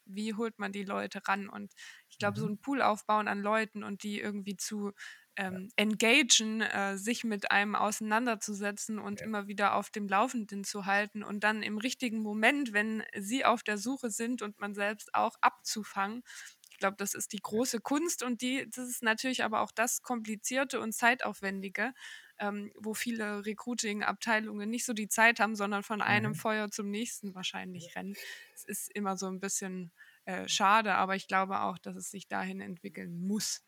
wie 0.10 0.34
holt 0.34 0.60
man 0.60 0.72
die 0.72 0.84
Leute 0.84 1.22
ran. 1.28 1.50
Und 1.50 1.74
ich 2.10 2.18
glaube, 2.18 2.40
mhm. 2.40 2.42
so 2.42 2.50
ein 2.50 2.58
Pool 2.60 2.82
aufbauen 2.82 3.28
an 3.28 3.42
Leuten 3.42 3.84
und 3.84 4.04
die 4.04 4.20
irgendwie 4.20 4.58
zu 4.58 4.92
ähm, 5.40 5.70
engagen, 5.78 6.62
äh, 6.62 6.98
sich 6.98 7.24
mit 7.24 7.50
einem 7.50 7.76
auseinanderzusetzen 7.76 9.00
und 9.00 9.22
ja. 9.22 9.26
immer 9.26 9.48
wieder 9.48 9.76
auf 9.76 9.90
dem 9.90 10.08
Laufenden 10.08 10.66
zu 10.66 10.86
halten 10.86 11.24
und 11.24 11.46
dann 11.46 11.64
im 11.64 11.78
richtigen 11.78 12.22
Moment, 12.22 12.74
wenn 12.74 13.04
sie 13.18 13.46
auf 13.46 13.64
der 13.64 13.78
Suche 13.78 14.10
sind 14.10 14.42
und 14.42 14.60
man 14.60 14.74
selbst 14.74 15.16
auch 15.16 15.36
abzufangen. 15.40 16.24
Ich 16.72 16.78
glaube, 16.78 16.98
das 16.98 17.14
ist 17.14 17.32
die 17.32 17.40
große 17.42 17.80
Kunst 17.80 18.22
und 18.22 18.42
die, 18.42 18.70
das 18.70 18.90
ist 18.90 19.02
natürlich 19.02 19.44
aber 19.46 19.62
auch 19.62 19.72
das 19.72 20.02
Komplizierte 20.02 20.82
und 20.82 20.94
Zeitaufwendige, 20.94 21.94
ähm, 22.40 22.72
wo 22.76 22.94
viele 22.94 23.46
Recruiting-Abteilungen 23.46 24.70
nicht 24.70 24.86
so 24.86 24.94
die 24.94 25.10
Zeit 25.10 25.40
haben, 25.40 25.56
sondern 25.56 25.84
von 25.84 26.02
einem 26.02 26.32
mhm. 26.32 26.36
Feuer 26.36 26.72
zum 26.72 26.90
nächsten 26.90 27.36
wahrscheinlich 27.36 27.96
rennen. 27.96 28.16
Es 28.56 28.64
ist 28.66 28.92
immer 28.96 29.18
so 29.18 29.28
ein 29.28 29.40
bisschen 29.40 29.92
äh, 30.26 30.48
schade, 30.48 30.96
aber 30.96 31.16
ich 31.16 31.28
glaube 31.28 31.62
auch, 31.62 31.78
dass 31.78 31.96
es 31.96 32.12
sich 32.12 32.28
dahin 32.28 32.62
entwickeln 32.62 33.20
muss. 33.20 33.66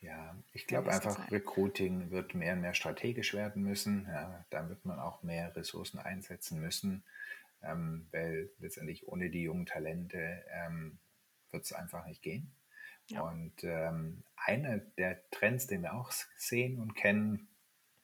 ja, 0.00 0.36
ich 0.52 0.66
glaube 0.66 0.90
einfach, 0.90 1.16
Zeit. 1.16 1.32
Recruiting 1.32 2.10
wird 2.10 2.34
mehr 2.34 2.54
und 2.54 2.60
mehr 2.60 2.74
strategisch 2.74 3.34
werden 3.34 3.62
müssen. 3.62 4.06
Ja, 4.08 4.44
da 4.50 4.68
wird 4.68 4.84
man 4.84 4.98
auch 4.98 5.22
mehr 5.22 5.54
Ressourcen 5.56 5.98
einsetzen 5.98 6.60
müssen, 6.60 7.04
ähm, 7.62 8.08
weil 8.12 8.50
letztendlich 8.58 9.06
ohne 9.08 9.30
die 9.30 9.42
jungen 9.42 9.66
Talente 9.66 10.44
ähm, 10.50 10.98
wird 11.50 11.64
es 11.64 11.72
einfach 11.72 12.06
nicht 12.06 12.22
gehen. 12.22 12.52
Ja. 13.08 13.22
Und 13.22 13.64
ähm, 13.64 14.22
einer 14.36 14.78
der 14.78 15.28
Trends, 15.30 15.66
den 15.66 15.82
wir 15.82 15.94
auch 15.94 16.12
sehen 16.36 16.78
und 16.78 16.94
kennen, 16.94 17.48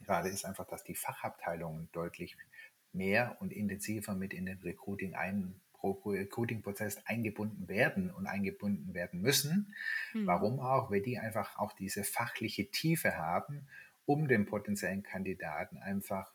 gerade 0.05 0.29
ist 0.29 0.45
einfach, 0.45 0.67
dass 0.67 0.85
die 0.85 0.95
Fachabteilungen 0.95 1.89
deutlich 1.93 2.37
mehr 2.93 3.37
und 3.41 3.53
intensiver 3.53 4.15
mit 4.15 4.33
in 4.33 4.47
den 4.47 4.59
Recruiting 4.59 5.15
ein, 5.15 5.61
Recruiting-Prozess 5.83 7.07
eingebunden 7.07 7.69
werden 7.69 8.11
und 8.11 8.27
eingebunden 8.27 8.95
werden 8.95 9.21
müssen. 9.21 9.75
Mhm. 10.15 10.27
Warum 10.27 10.61
auch? 10.61 10.91
Weil 10.91 11.03
die 11.03 11.19
einfach 11.19 11.59
auch 11.59 11.73
diese 11.73 12.05
fachliche 12.05 12.71
Tiefe 12.71 13.19
haben, 13.19 13.69
um 14.07 14.29
den 14.29 14.47
potenziellen 14.47 15.03
Kandidaten 15.03 15.79
einfach 15.79 16.33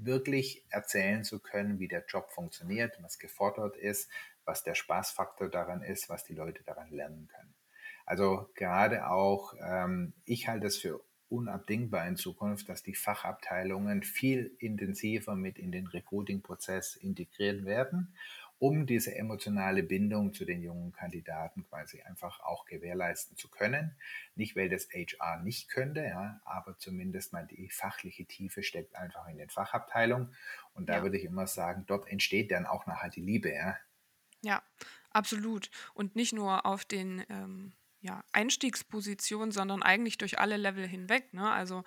wirklich 0.00 0.64
erzählen 0.70 1.24
zu 1.24 1.40
können, 1.40 1.80
wie 1.80 1.88
der 1.88 2.04
Job 2.06 2.30
funktioniert, 2.30 2.96
was 3.02 3.18
gefordert 3.18 3.76
ist, 3.76 4.08
was 4.44 4.62
der 4.62 4.74
Spaßfaktor 4.74 5.48
daran 5.48 5.82
ist, 5.82 6.08
was 6.08 6.24
die 6.24 6.34
Leute 6.34 6.62
daran 6.62 6.90
lernen 6.90 7.28
können. 7.28 7.54
Also 8.06 8.48
gerade 8.54 9.08
auch, 9.08 9.54
ähm, 9.60 10.14
ich 10.24 10.48
halte 10.48 10.66
es 10.66 10.78
für 10.78 11.04
unabdingbar 11.30 12.06
in 12.06 12.16
Zukunft, 12.16 12.68
dass 12.68 12.82
die 12.82 12.94
Fachabteilungen 12.94 14.02
viel 14.02 14.54
intensiver 14.58 15.34
mit 15.36 15.58
in 15.58 15.72
den 15.72 15.86
Recruiting-Prozess 15.86 16.96
integriert 16.96 17.64
werden, 17.64 18.14
um 18.58 18.86
diese 18.86 19.14
emotionale 19.14 19.82
Bindung 19.82 20.32
zu 20.32 20.44
den 20.44 20.62
jungen 20.62 20.92
Kandidaten 20.92 21.64
quasi 21.68 22.02
einfach 22.02 22.40
auch 22.40 22.64
gewährleisten 22.64 23.36
zu 23.36 23.48
können. 23.48 23.96
Nicht, 24.34 24.56
weil 24.56 24.68
das 24.68 24.88
HR 24.90 25.42
nicht 25.42 25.68
könnte, 25.68 26.02
ja, 26.02 26.40
aber 26.44 26.76
zumindest 26.78 27.32
mal 27.32 27.46
die 27.46 27.68
fachliche 27.70 28.24
Tiefe 28.24 28.62
steckt 28.62 28.96
einfach 28.96 29.28
in 29.28 29.38
den 29.38 29.50
Fachabteilungen. 29.50 30.34
Und 30.74 30.88
da 30.88 30.96
ja. 30.96 31.02
würde 31.02 31.18
ich 31.18 31.24
immer 31.24 31.46
sagen, 31.46 31.84
dort 31.86 32.08
entsteht 32.08 32.50
dann 32.50 32.66
auch 32.66 32.86
nachher 32.86 33.10
die 33.10 33.20
Liebe, 33.20 33.52
ja. 33.52 33.76
Ja, 34.42 34.62
absolut. 35.10 35.70
Und 35.94 36.16
nicht 36.16 36.32
nur 36.32 36.64
auf 36.64 36.84
den 36.84 37.24
ähm 37.28 37.72
ja, 38.00 38.22
Einstiegsposition, 38.32 39.50
sondern 39.52 39.82
eigentlich 39.82 40.18
durch 40.18 40.38
alle 40.38 40.56
Level 40.56 40.86
hinweg. 40.86 41.32
Ne? 41.32 41.50
Also 41.50 41.82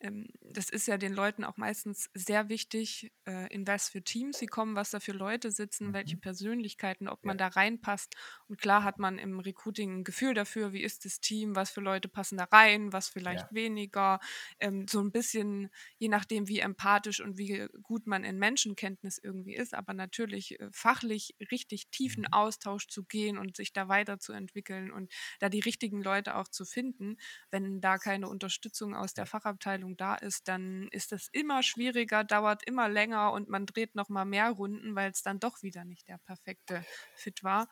das 0.00 0.70
ist 0.70 0.86
ja 0.86 0.96
den 0.96 1.12
Leuten 1.12 1.42
auch 1.44 1.56
meistens 1.56 2.08
sehr 2.14 2.48
wichtig, 2.48 3.12
äh, 3.26 3.52
in 3.52 3.66
was 3.66 3.88
für 3.88 4.02
Teams 4.02 4.38
sie 4.38 4.46
kommen, 4.46 4.76
was 4.76 4.90
da 4.90 5.00
für 5.00 5.12
Leute 5.12 5.50
sitzen, 5.50 5.88
mhm. 5.88 5.92
welche 5.92 6.16
Persönlichkeiten, 6.16 7.08
ob 7.08 7.24
man 7.24 7.36
da 7.36 7.48
reinpasst. 7.48 8.14
Und 8.46 8.60
klar 8.60 8.84
hat 8.84 9.00
man 9.00 9.18
im 9.18 9.40
Recruiting 9.40 9.98
ein 9.98 10.04
Gefühl 10.04 10.34
dafür, 10.34 10.72
wie 10.72 10.82
ist 10.82 11.04
das 11.04 11.20
Team, 11.20 11.56
was 11.56 11.70
für 11.70 11.80
Leute 11.80 12.08
passen 12.08 12.38
da 12.38 12.44
rein, 12.44 12.92
was 12.92 13.08
vielleicht 13.08 13.50
ja. 13.50 13.54
weniger. 13.54 14.20
Ähm, 14.60 14.86
so 14.88 15.00
ein 15.00 15.10
bisschen, 15.10 15.68
je 15.98 16.08
nachdem, 16.08 16.46
wie 16.46 16.60
empathisch 16.60 17.20
und 17.20 17.36
wie 17.36 17.66
gut 17.82 18.06
man 18.06 18.22
in 18.22 18.38
Menschenkenntnis 18.38 19.18
irgendwie 19.18 19.56
ist, 19.56 19.74
aber 19.74 19.94
natürlich 19.94 20.60
äh, 20.60 20.68
fachlich 20.70 21.34
richtig 21.50 21.88
tiefen 21.90 22.22
mhm. 22.22 22.32
Austausch 22.32 22.86
zu 22.86 23.02
gehen 23.02 23.36
und 23.36 23.56
sich 23.56 23.72
da 23.72 23.88
weiterzuentwickeln 23.88 24.92
und 24.92 25.12
da 25.40 25.48
die 25.48 25.60
richtigen 25.60 26.02
Leute 26.02 26.36
auch 26.36 26.46
zu 26.46 26.64
finden, 26.64 27.16
wenn 27.50 27.80
da 27.80 27.98
keine 27.98 28.28
Unterstützung 28.28 28.94
aus 28.94 29.12
der 29.12 29.26
Fachabteilung 29.26 29.87
Fachabteilung 29.88 29.96
da 29.96 30.14
ist, 30.14 30.48
dann 30.48 30.88
ist 30.90 31.12
das 31.12 31.28
immer 31.32 31.62
schwieriger, 31.62 32.24
dauert 32.24 32.62
immer 32.66 32.88
länger 32.88 33.32
und 33.32 33.48
man 33.48 33.66
dreht 33.66 33.94
noch 33.94 34.08
mal 34.08 34.24
mehr 34.24 34.50
Runden, 34.50 34.94
weil 34.94 35.10
es 35.10 35.22
dann 35.22 35.40
doch 35.40 35.62
wieder 35.62 35.84
nicht 35.84 36.08
der 36.08 36.18
perfekte 36.18 36.84
Fit 37.14 37.42
war. 37.42 37.68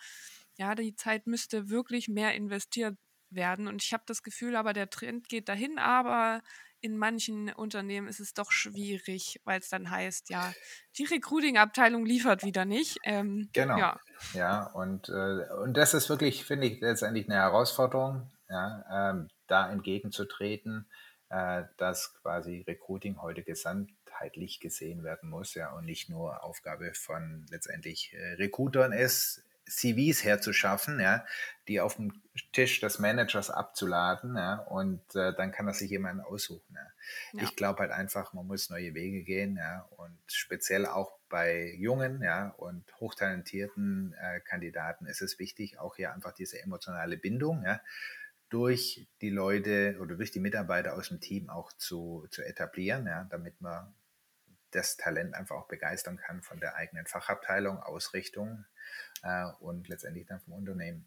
Ja, 0.59 0.75
die 0.75 0.95
Zeit 0.95 1.27
müsste 1.27 1.69
wirklich 1.69 2.09
mehr 2.09 2.35
investiert 2.35 2.97
werden 3.31 3.69
und 3.69 3.83
ich 3.83 3.93
habe 3.93 4.05
das 4.07 4.23
Gefühl, 4.23 4.57
aber 4.57 4.73
der 4.73 4.89
Trend 4.89 5.29
geht 5.29 5.49
dahin, 5.49 5.79
aber 5.79 6.43
in 6.81 6.97
manchen 6.97 7.53
Unternehmen 7.53 8.07
ist 8.07 8.21
es 8.21 8.35
doch 8.35 8.53
schwierig, 8.53 9.41
weil 9.45 9.59
es 9.59 9.69
dann 9.69 9.91
heißt, 9.91 10.31
ja, 10.31 10.53
die 10.99 11.05
Recruiting-Abteilung 11.05 12.05
liefert 12.07 12.45
wieder 12.45 12.65
nicht. 12.65 12.99
Ähm, 13.03 13.49
Genau, 13.53 13.79
ja, 13.79 13.99
ja, 14.35 14.67
und, 14.73 15.09
äh, 15.09 15.47
und 15.63 15.77
das 15.77 15.95
ist 15.95 16.09
wirklich, 16.09 16.45
finde 16.45 16.69
ich, 16.69 16.81
letztendlich 16.81 17.29
eine 17.29 17.41
Herausforderung, 17.41 18.31
ja, 18.49 19.11
ähm, 19.11 19.29
da 19.49 19.71
entgegenzutreten, 19.71 20.87
dass 21.29 22.15
quasi 22.23 22.65
Recruiting 22.67 23.21
heute 23.21 23.43
gesamtheitlich 23.43 24.61
gesehen 24.61 25.03
werden 25.03 25.29
muss, 25.29 25.55
ja, 25.55 25.73
und 25.73 25.85
nicht 25.85 26.09
nur 26.09 26.45
Aufgabe 26.45 26.95
von 26.95 27.47
letztendlich 27.51 28.13
äh, 28.15 28.35
Recruitern 28.35 28.93
ist, 28.93 29.43
CVs 29.69 30.23
herzuschaffen, 30.23 31.01
ja, 31.01 31.25
die 31.67 31.81
auf 31.81 31.97
dem 31.97 32.13
Tisch 32.53 32.81
des 32.81 32.99
Managers 33.01 33.51
abzuladen, 33.51 34.37
ja, 34.37 34.59
und 34.61 35.03
äh, 35.17 35.35
dann 35.35 35.51
kann 35.51 35.67
er 35.67 35.75
sich 35.75 35.91
jemanden 35.91 36.23
aussuchen. 36.23 36.75
Ja. 36.75 36.87
ja, 37.33 37.43
Ich 37.43 37.57
glaube 37.57 37.81
halt 37.81 37.91
einfach, 37.91 38.33
man 38.33 38.47
muss 38.47 38.71
neue 38.71 38.95
Wege 38.95 39.23
gehen, 39.25 39.57
ja, 39.57 39.89
und 39.97 40.17
speziell 40.29 40.87
auch 40.87 41.19
bei 41.29 41.75
jungen, 41.77 42.23
ja, 42.23 42.51
und 42.59 42.85
hochtalentierten 43.01 44.15
äh, 44.21 44.41
Kandidaten 44.41 45.07
ist 45.07 45.23
es 45.23 45.39
wichtig, 45.41 45.81
auch 45.81 45.97
hier 45.97 46.13
einfach 46.13 46.33
diese 46.33 46.63
emotionale 46.63 47.17
Bindung, 47.17 47.65
ja, 47.65 47.81
durch 48.57 49.07
die 49.21 49.29
Leute 49.29 49.99
oder 50.01 50.17
durch 50.17 50.31
die 50.31 50.41
Mitarbeiter 50.41 50.95
aus 50.95 51.09
dem 51.09 51.21
Team 51.21 51.51
auch 51.51 51.73
zu, 51.75 52.27
zu 52.31 52.43
etablieren, 52.43 53.07
ja, 53.07 53.25
damit 53.25 53.61
man 53.61 53.95
das 54.71 54.97
Talent 54.97 55.35
einfach 55.35 55.57
auch 55.57 55.69
begeistern 55.69 56.17
kann 56.17 56.41
von 56.43 56.59
der 56.59 56.75
eigenen 56.75 57.05
Fachabteilung, 57.05 57.79
Ausrichtung 57.79 58.65
äh, 59.23 59.45
und 59.61 59.89
letztendlich 59.89 60.25
dann 60.25 60.41
vom 60.41 60.55
Unternehmen. 60.55 61.05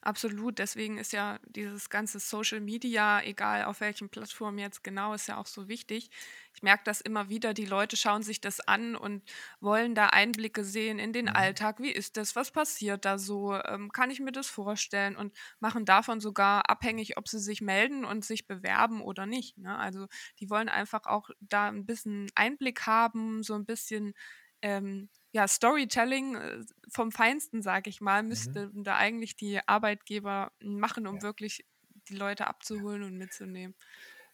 Absolut. 0.00 0.58
Deswegen 0.58 0.98
ist 0.98 1.12
ja 1.12 1.38
dieses 1.46 1.90
ganze 1.90 2.20
Social 2.20 2.60
Media, 2.60 3.20
egal 3.22 3.64
auf 3.64 3.80
welchen 3.80 4.08
Plattformen 4.08 4.58
jetzt 4.58 4.82
genau, 4.84 5.12
ist 5.14 5.28
ja 5.28 5.36
auch 5.38 5.46
so 5.46 5.68
wichtig. 5.68 6.10
Ich 6.54 6.62
merke 6.62 6.82
das 6.84 7.00
immer 7.00 7.28
wieder, 7.28 7.54
die 7.54 7.66
Leute 7.66 7.96
schauen 7.96 8.22
sich 8.22 8.40
das 8.40 8.60
an 8.60 8.96
und 8.96 9.22
wollen 9.60 9.94
da 9.94 10.06
Einblicke 10.08 10.64
sehen 10.64 10.98
in 10.98 11.12
den 11.12 11.28
Mhm. 11.28 11.32
Alltag. 11.32 11.80
Wie 11.80 11.90
ist 11.90 12.16
das? 12.16 12.34
Was 12.36 12.50
passiert 12.50 13.04
da 13.04 13.18
so? 13.18 13.54
Ähm, 13.54 13.90
kann 13.92 14.10
ich 14.10 14.20
mir 14.20 14.32
das 14.32 14.48
vorstellen? 14.48 15.16
Und 15.16 15.34
machen 15.60 15.84
davon 15.84 16.20
sogar 16.20 16.68
abhängig, 16.70 17.16
ob 17.16 17.28
sie 17.28 17.38
sich 17.38 17.60
melden 17.60 18.04
und 18.04 18.24
sich 18.24 18.46
bewerben 18.46 19.02
oder 19.02 19.26
nicht. 19.26 19.58
Ne? 19.58 19.76
Also 19.78 20.06
die 20.40 20.50
wollen 20.50 20.68
einfach 20.68 21.06
auch 21.06 21.30
da 21.40 21.68
ein 21.68 21.86
bisschen 21.86 22.28
Einblick 22.34 22.86
haben, 22.86 23.42
so 23.42 23.54
ein 23.54 23.66
bisschen 23.66 24.14
ähm, 24.62 25.10
ja, 25.32 25.46
Storytelling 25.48 26.36
äh, 26.36 26.64
vom 26.90 27.12
Feinsten, 27.12 27.62
sage 27.62 27.90
ich 27.90 28.00
mal, 28.00 28.22
Mhm. 28.28 28.62
müssten 28.62 28.84
da 28.84 28.96
eigentlich 28.96 29.36
die 29.36 29.60
Arbeitgeber 29.66 30.52
machen, 30.60 31.06
um 31.06 31.20
Ja. 31.20 31.22
wirklich 31.22 31.66
die 32.08 32.14
Leute 32.16 32.46
abzuholen 32.46 33.02
und 33.02 33.16
mitzunehmen. 33.16 33.74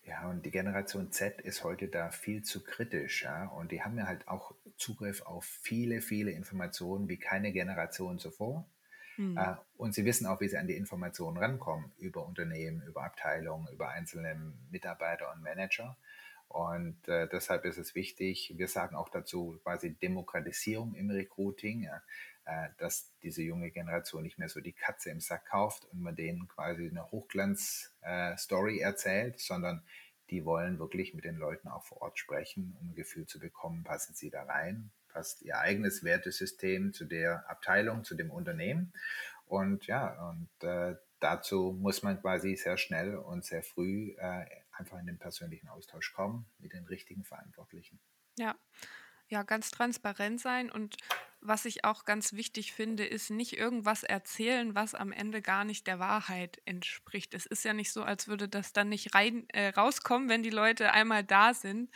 Ja, 0.04 0.28
und 0.28 0.44
die 0.44 0.50
Generation 0.50 1.12
Z 1.12 1.40
ist 1.40 1.64
heute 1.64 1.88
da 1.88 2.10
viel 2.10 2.42
zu 2.42 2.62
kritisch, 2.62 3.22
ja. 3.22 3.46
Und 3.46 3.72
die 3.72 3.82
haben 3.82 3.96
ja 3.96 4.06
halt 4.06 4.28
auch 4.28 4.54
Zugriff 4.76 5.22
auf 5.22 5.44
viele, 5.46 6.02
viele 6.02 6.30
Informationen 6.32 7.08
wie 7.08 7.16
keine 7.18 7.52
Generation 7.52 8.18
zuvor. 8.18 8.68
Hm. 9.16 9.36
Äh, 9.36 9.56
und 9.76 9.94
sie 9.94 10.04
wissen 10.04 10.26
auch, 10.26 10.40
wie 10.40 10.48
sie 10.48 10.58
an 10.58 10.68
die 10.68 10.76
Informationen 10.76 11.38
rankommen 11.38 11.92
über 11.98 12.26
Unternehmen, 12.26 12.82
über 12.82 13.04
Abteilungen, 13.04 13.68
über 13.72 13.90
einzelne 13.90 14.54
Mitarbeiter 14.70 15.32
und 15.32 15.42
Manager. 15.42 15.96
Und 16.54 17.08
äh, 17.08 17.26
deshalb 17.26 17.64
ist 17.64 17.78
es 17.78 17.96
wichtig, 17.96 18.54
wir 18.56 18.68
sagen 18.68 18.94
auch 18.94 19.08
dazu 19.08 19.58
quasi 19.64 19.92
Demokratisierung 19.94 20.94
im 20.94 21.10
Recruiting, 21.10 21.82
ja, 21.82 22.00
äh, 22.44 22.68
dass 22.78 23.12
diese 23.24 23.42
junge 23.42 23.72
Generation 23.72 24.22
nicht 24.22 24.38
mehr 24.38 24.48
so 24.48 24.60
die 24.60 24.72
Katze 24.72 25.10
im 25.10 25.18
Sack 25.18 25.46
kauft 25.46 25.84
und 25.86 26.00
man 26.00 26.14
denen 26.14 26.46
quasi 26.46 26.88
eine 26.88 27.10
Hochglanz-Story 27.10 28.78
erzählt, 28.78 29.40
sondern 29.40 29.82
die 30.30 30.44
wollen 30.44 30.78
wirklich 30.78 31.12
mit 31.12 31.24
den 31.24 31.38
Leuten 31.38 31.66
auch 31.66 31.82
vor 31.82 32.02
Ort 32.02 32.20
sprechen, 32.20 32.76
um 32.80 32.90
ein 32.90 32.94
Gefühl 32.94 33.26
zu 33.26 33.40
bekommen, 33.40 33.82
passen 33.82 34.14
sie 34.14 34.30
da 34.30 34.44
rein, 34.44 34.92
passt 35.08 35.42
ihr 35.42 35.58
eigenes 35.58 36.04
Wertesystem 36.04 36.92
zu 36.92 37.04
der 37.04 37.50
Abteilung, 37.50 38.04
zu 38.04 38.14
dem 38.14 38.30
Unternehmen. 38.30 38.92
Und 39.46 39.88
ja, 39.88 40.30
und 40.30 40.48
äh, 40.62 40.94
dazu 41.18 41.76
muss 41.76 42.04
man 42.04 42.20
quasi 42.20 42.54
sehr 42.54 42.76
schnell 42.76 43.16
und 43.16 43.44
sehr 43.44 43.64
früh 43.64 44.14
äh, 44.18 44.46
einfach 44.76 44.98
in 44.98 45.06
den 45.06 45.18
persönlichen 45.18 45.68
Austausch 45.68 46.12
kommen 46.12 46.46
mit 46.58 46.72
den 46.72 46.84
richtigen 46.84 47.24
Verantwortlichen. 47.24 48.00
Ja. 48.38 48.56
Ja, 49.28 49.42
ganz 49.42 49.70
transparent 49.70 50.40
sein 50.40 50.70
und 50.70 50.96
was 51.40 51.66
ich 51.66 51.84
auch 51.84 52.06
ganz 52.06 52.32
wichtig 52.32 52.72
finde, 52.72 53.04
ist 53.04 53.30
nicht 53.30 53.58
irgendwas 53.58 54.02
erzählen, 54.02 54.74
was 54.74 54.94
am 54.94 55.12
Ende 55.12 55.42
gar 55.42 55.64
nicht 55.64 55.86
der 55.86 55.98
Wahrheit 55.98 56.60
entspricht. 56.64 57.34
Es 57.34 57.44
ist 57.44 57.64
ja 57.64 57.74
nicht 57.74 57.92
so, 57.92 58.02
als 58.02 58.28
würde 58.28 58.48
das 58.48 58.72
dann 58.72 58.88
nicht 58.88 59.14
rein, 59.14 59.46
äh, 59.50 59.68
rauskommen, 59.68 60.30
wenn 60.30 60.42
die 60.42 60.50
Leute 60.50 60.92
einmal 60.92 61.22
da 61.22 61.52
sind. 61.52 61.90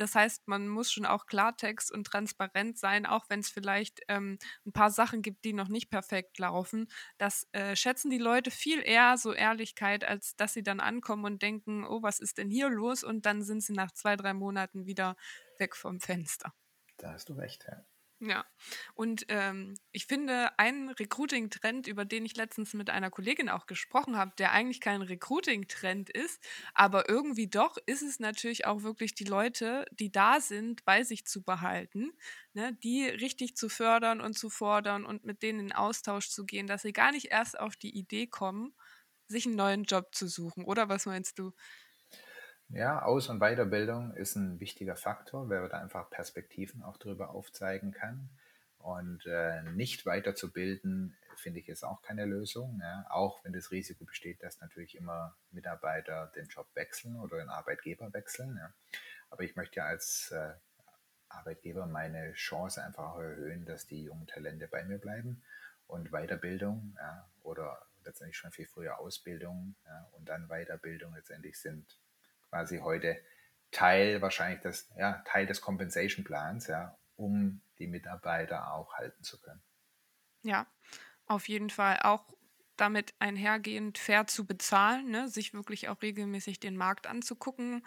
Das 0.00 0.14
heißt, 0.14 0.48
man 0.48 0.68
muss 0.68 0.90
schon 0.90 1.06
auch 1.06 1.26
Klartext 1.26 1.92
und 1.92 2.04
transparent 2.04 2.78
sein, 2.78 3.04
auch 3.04 3.26
wenn 3.28 3.40
es 3.40 3.50
vielleicht 3.50 4.00
ähm, 4.08 4.38
ein 4.64 4.72
paar 4.72 4.90
Sachen 4.90 5.22
gibt, 5.22 5.44
die 5.44 5.52
noch 5.52 5.68
nicht 5.68 5.90
perfekt 5.90 6.38
laufen. 6.38 6.88
Das 7.18 7.46
äh, 7.52 7.76
schätzen 7.76 8.10
die 8.10 8.18
Leute 8.18 8.50
viel 8.50 8.80
eher, 8.80 9.18
so 9.18 9.32
Ehrlichkeit, 9.32 10.04
als 10.04 10.36
dass 10.36 10.54
sie 10.54 10.62
dann 10.62 10.80
ankommen 10.80 11.24
und 11.24 11.42
denken, 11.42 11.84
oh, 11.84 12.02
was 12.02 12.20
ist 12.20 12.38
denn 12.38 12.50
hier 12.50 12.70
los? 12.70 13.04
Und 13.04 13.26
dann 13.26 13.42
sind 13.42 13.62
sie 13.62 13.72
nach 13.72 13.92
zwei, 13.92 14.16
drei 14.16 14.34
Monaten 14.34 14.86
wieder 14.86 15.16
weg 15.58 15.76
vom 15.76 16.00
Fenster. 16.00 16.54
Da 16.96 17.12
hast 17.12 17.28
du 17.28 17.34
recht, 17.34 17.64
ja. 17.68 17.84
Ja, 18.20 18.44
und 18.94 19.26
ähm, 19.28 19.74
ich 19.92 20.06
finde, 20.06 20.58
ein 20.58 20.88
Recruiting-Trend, 20.88 21.86
über 21.86 22.04
den 22.04 22.26
ich 22.26 22.34
letztens 22.36 22.74
mit 22.74 22.90
einer 22.90 23.10
Kollegin 23.10 23.48
auch 23.48 23.66
gesprochen 23.66 24.16
habe, 24.16 24.32
der 24.38 24.50
eigentlich 24.50 24.80
kein 24.80 25.02
Recruiting-Trend 25.02 26.10
ist, 26.10 26.42
aber 26.74 27.08
irgendwie 27.08 27.46
doch, 27.46 27.76
ist 27.86 28.02
es 28.02 28.18
natürlich 28.18 28.66
auch 28.66 28.82
wirklich 28.82 29.14
die 29.14 29.22
Leute, 29.24 29.86
die 29.92 30.10
da 30.10 30.40
sind, 30.40 30.84
bei 30.84 31.04
sich 31.04 31.26
zu 31.26 31.44
behalten, 31.44 32.10
ne, 32.54 32.76
die 32.82 33.04
richtig 33.04 33.54
zu 33.56 33.68
fördern 33.68 34.20
und 34.20 34.36
zu 34.36 34.50
fordern 34.50 35.04
und 35.06 35.24
mit 35.24 35.42
denen 35.44 35.60
in 35.60 35.72
Austausch 35.72 36.28
zu 36.30 36.44
gehen, 36.44 36.66
dass 36.66 36.82
sie 36.82 36.92
gar 36.92 37.12
nicht 37.12 37.26
erst 37.30 37.56
auf 37.60 37.76
die 37.76 37.96
Idee 37.96 38.26
kommen, 38.26 38.74
sich 39.28 39.46
einen 39.46 39.54
neuen 39.56 39.84
Job 39.84 40.14
zu 40.14 40.26
suchen. 40.26 40.64
Oder 40.64 40.88
was 40.88 41.06
meinst 41.06 41.38
du? 41.38 41.52
Ja, 42.70 43.02
Aus- 43.02 43.30
und 43.30 43.40
Weiterbildung 43.40 44.14
ist 44.14 44.36
ein 44.36 44.60
wichtiger 44.60 44.94
Faktor, 44.94 45.48
weil 45.48 45.60
man 45.60 45.70
da 45.70 45.80
einfach 45.80 46.10
Perspektiven 46.10 46.82
auch 46.82 46.98
drüber 46.98 47.30
aufzeigen 47.30 47.92
kann. 47.92 48.28
Und 48.78 49.26
äh, 49.26 49.62
nicht 49.72 50.04
weiterzubilden, 50.04 51.16
finde 51.36 51.60
ich, 51.60 51.68
ist 51.68 51.82
auch 51.82 52.02
keine 52.02 52.26
Lösung. 52.26 52.78
Ja? 52.82 53.06
Auch 53.08 53.42
wenn 53.42 53.54
das 53.54 53.70
Risiko 53.70 54.04
besteht, 54.04 54.42
dass 54.42 54.60
natürlich 54.60 54.96
immer 54.96 55.34
Mitarbeiter 55.50 56.30
den 56.36 56.46
Job 56.46 56.68
wechseln 56.74 57.16
oder 57.16 57.38
den 57.38 57.48
Arbeitgeber 57.48 58.12
wechseln. 58.12 58.56
Ja? 58.56 58.72
Aber 59.30 59.42
ich 59.44 59.56
möchte 59.56 59.76
ja 59.76 59.86
als 59.86 60.30
äh, 60.30 60.52
Arbeitgeber 61.28 61.86
meine 61.86 62.32
Chance 62.34 62.84
einfach 62.84 63.16
erhöhen, 63.16 63.64
dass 63.64 63.86
die 63.86 64.04
jungen 64.04 64.26
Talente 64.26 64.68
bei 64.68 64.84
mir 64.84 64.98
bleiben. 64.98 65.42
Und 65.86 66.10
Weiterbildung 66.10 66.96
ja, 66.98 67.26
oder 67.42 67.86
letztendlich 68.04 68.36
schon 68.36 68.52
viel 68.52 68.66
früher 68.66 68.98
Ausbildung 68.98 69.74
ja, 69.86 70.08
und 70.12 70.28
dann 70.28 70.48
Weiterbildung 70.48 71.14
letztendlich 71.14 71.58
sind 71.58 71.98
quasi 72.50 72.78
heute 72.78 73.20
Teil 73.70 74.22
wahrscheinlich 74.22 74.60
des, 74.60 74.90
ja, 74.96 75.22
Teil 75.26 75.46
des 75.46 75.60
Compensation 75.60 76.24
Plans, 76.24 76.66
ja, 76.66 76.96
um 77.16 77.60
die 77.78 77.86
Mitarbeiter 77.86 78.72
auch 78.72 78.94
halten 78.94 79.22
zu 79.22 79.40
können. 79.40 79.62
Ja, 80.42 80.66
auf 81.26 81.48
jeden 81.48 81.70
Fall 81.70 82.00
auch 82.02 82.24
damit 82.76 83.14
einhergehend 83.18 83.98
fair 83.98 84.26
zu 84.26 84.46
bezahlen, 84.46 85.10
ne? 85.10 85.28
sich 85.28 85.52
wirklich 85.52 85.88
auch 85.88 86.00
regelmäßig 86.00 86.60
den 86.60 86.76
Markt 86.76 87.06
anzugucken. 87.06 87.84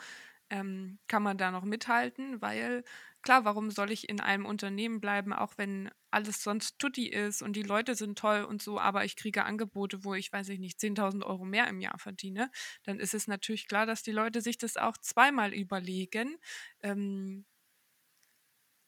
Ähm, 0.50 1.00
kann 1.08 1.24
man 1.24 1.38
da 1.38 1.50
noch 1.50 1.63
mithalten? 1.63 2.41
Weil 2.41 2.84
klar, 3.23 3.45
warum 3.45 3.71
soll 3.71 3.91
ich 3.91 4.10
in 4.10 4.19
einem 4.19 4.45
Unternehmen 4.45 4.99
bleiben, 5.01 5.34
auch 5.34 5.53
wenn 5.57 5.89
alles 6.12 6.43
sonst 6.43 6.77
tutti 6.79 7.07
ist 7.07 7.41
und 7.41 7.55
die 7.55 7.63
Leute 7.63 7.95
sind 7.95 8.17
toll 8.19 8.43
und 8.43 8.62
so, 8.62 8.79
aber 8.79 9.05
ich 9.05 9.15
kriege 9.15 9.45
Angebote, 9.45 10.03
wo 10.03 10.13
ich, 10.13 10.31
weiß 10.31 10.49
ich 10.49 10.60
nicht, 10.60 10.79
10.000 10.79 11.25
Euro 11.25 11.45
mehr 11.45 11.67
im 11.67 11.79
Jahr 11.81 11.97
verdiene, 11.99 12.51
dann 12.84 12.99
ist 12.99 13.13
es 13.13 13.27
natürlich 13.27 13.67
klar, 13.67 13.86
dass 13.86 14.03
die 14.03 14.12
Leute 14.12 14.41
sich 14.41 14.57
das 14.57 14.77
auch 14.77 14.97
zweimal 14.97 15.53
überlegen. 15.53 16.38
Ähm, 16.81 17.45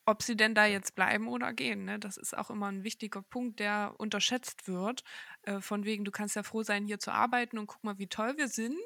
ob 0.05 0.21
sie 0.23 0.35
denn 0.35 0.53
da 0.55 0.65
Ja. 0.65 0.67
jetzt 0.67 0.95
bleiben 0.95 1.27
oder 1.27 1.53
gehen, 1.53 1.85
ne? 1.85 1.99
Das 1.99 2.17
ist 2.17 2.37
auch 2.37 2.49
immer 2.49 2.67
ein 2.67 2.83
wichtiger 2.83 3.21
Punkt, 3.21 3.59
der 3.59 3.95
unterschätzt 3.97 4.67
wird. 4.67 5.03
Äh, 5.43 5.61
von 5.61 5.85
wegen, 5.85 6.03
du 6.05 6.11
kannst 6.11 6.35
ja 6.35 6.43
froh 6.43 6.63
sein, 6.63 6.85
hier 6.85 6.99
zu 6.99 7.11
arbeiten 7.11 7.57
und 7.57 7.67
guck 7.67 7.83
mal, 7.83 7.97
wie 7.99 8.07
toll 8.07 8.37
wir 8.37 8.47
sind. 8.49 8.77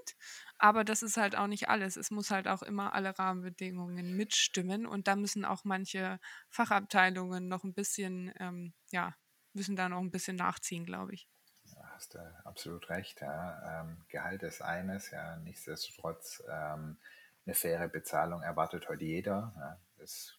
Aber 0.57 0.83
das 0.83 1.01
ist 1.03 1.17
halt 1.17 1.35
auch 1.35 1.47
nicht 1.47 1.69
alles. 1.69 1.97
Es 1.97 2.11
muss 2.11 2.31
halt 2.31 2.47
auch 2.47 2.61
immer 2.63 2.93
alle 2.93 3.17
Rahmenbedingungen 3.17 4.15
mitstimmen 4.15 4.85
und 4.85 5.07
da 5.07 5.15
müssen 5.15 5.45
auch 5.45 5.63
manche 5.63 6.19
Fachabteilungen 6.49 7.47
noch 7.47 7.63
ein 7.63 7.73
bisschen, 7.73 8.31
ähm, 8.39 8.73
ja, 8.91 9.15
müssen 9.53 9.75
da 9.75 9.89
noch 9.89 9.99
ein 9.99 10.11
bisschen 10.11 10.35
nachziehen, 10.37 10.85
glaube 10.85 11.13
ich. 11.13 11.27
Da 11.75 11.83
hast 11.93 12.13
du 12.15 12.19
absolut 12.45 12.89
recht. 12.89 13.21
Ja. 13.21 13.81
Ähm, 13.81 14.05
Gehalt 14.09 14.43
ist 14.43 14.61
eines, 14.61 15.11
ja, 15.11 15.37
nichtsdestotrotz 15.37 16.43
ähm, 16.49 16.97
eine 17.45 17.55
faire 17.55 17.87
Bezahlung 17.89 18.41
erwartet 18.41 18.87
heute 18.89 19.05
jeder. 19.05 19.53
Ja. 19.57 19.79
Das 19.97 20.36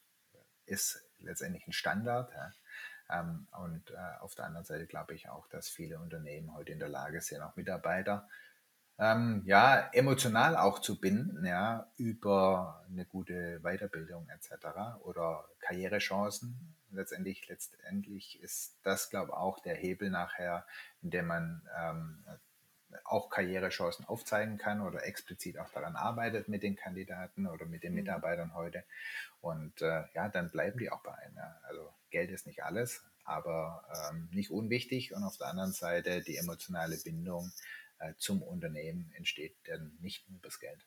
ist 0.68 1.02
letztendlich 1.20 1.66
ein 1.66 1.72
Standard. 1.72 2.32
Ja. 2.32 2.52
Ähm, 3.20 3.48
und 3.62 3.90
äh, 3.90 4.20
auf 4.20 4.34
der 4.34 4.44
anderen 4.44 4.64
Seite 4.64 4.86
glaube 4.86 5.14
ich 5.14 5.28
auch, 5.28 5.48
dass 5.48 5.68
viele 5.68 5.98
Unternehmen 5.98 6.54
heute 6.54 6.72
in 6.72 6.78
der 6.78 6.88
Lage 6.88 7.20
sind, 7.20 7.42
auch 7.42 7.56
Mitarbeiter 7.56 8.28
ähm, 8.98 9.42
ja, 9.46 9.88
emotional 9.92 10.56
auch 10.56 10.80
zu 10.80 11.00
binden, 11.00 11.44
ja, 11.44 11.88
über 11.96 12.84
eine 12.90 13.04
gute 13.04 13.60
Weiterbildung 13.60 14.28
etc. 14.28 14.66
oder 15.04 15.48
Karrierechancen. 15.60 16.74
Letztendlich, 16.90 17.46
letztendlich 17.48 18.42
ist 18.42 18.76
das, 18.82 19.10
glaube 19.10 19.32
ich, 19.32 19.36
auch 19.36 19.60
der 19.60 19.76
Hebel 19.76 20.10
nachher, 20.10 20.66
in 21.02 21.10
dem 21.10 21.26
man 21.26 21.62
ähm, 21.78 22.24
auch 23.04 23.30
Karrierechancen 23.30 24.04
aufzeigen 24.06 24.58
kann 24.58 24.80
oder 24.80 25.04
explizit 25.04 25.58
auch 25.58 25.70
daran 25.70 25.96
arbeitet 25.96 26.48
mit 26.48 26.62
den 26.62 26.76
Kandidaten 26.76 27.46
oder 27.46 27.66
mit 27.66 27.82
den 27.82 27.92
mhm. 27.92 28.00
Mitarbeitern 28.00 28.54
heute. 28.54 28.84
Und 29.40 29.80
äh, 29.82 30.04
ja, 30.14 30.28
dann 30.28 30.50
bleiben 30.50 30.78
die 30.78 30.90
auch 30.90 31.02
bei 31.02 31.14
einem. 31.14 31.36
Ja. 31.36 31.60
Also 31.64 31.92
Geld 32.10 32.30
ist 32.30 32.46
nicht 32.46 32.64
alles, 32.64 33.04
aber 33.24 33.84
ähm, 34.10 34.28
nicht 34.32 34.50
unwichtig. 34.50 35.14
Und 35.14 35.22
auf 35.22 35.36
der 35.36 35.48
anderen 35.48 35.72
Seite 35.72 36.22
die 36.22 36.36
emotionale 36.36 36.96
Bindung 36.96 37.52
äh, 37.98 38.14
zum 38.16 38.42
Unternehmen 38.42 39.12
entsteht 39.16 39.56
dann 39.64 39.96
nicht 40.00 40.28
nur 40.30 40.40
das 40.40 40.58
Geld. 40.60 40.86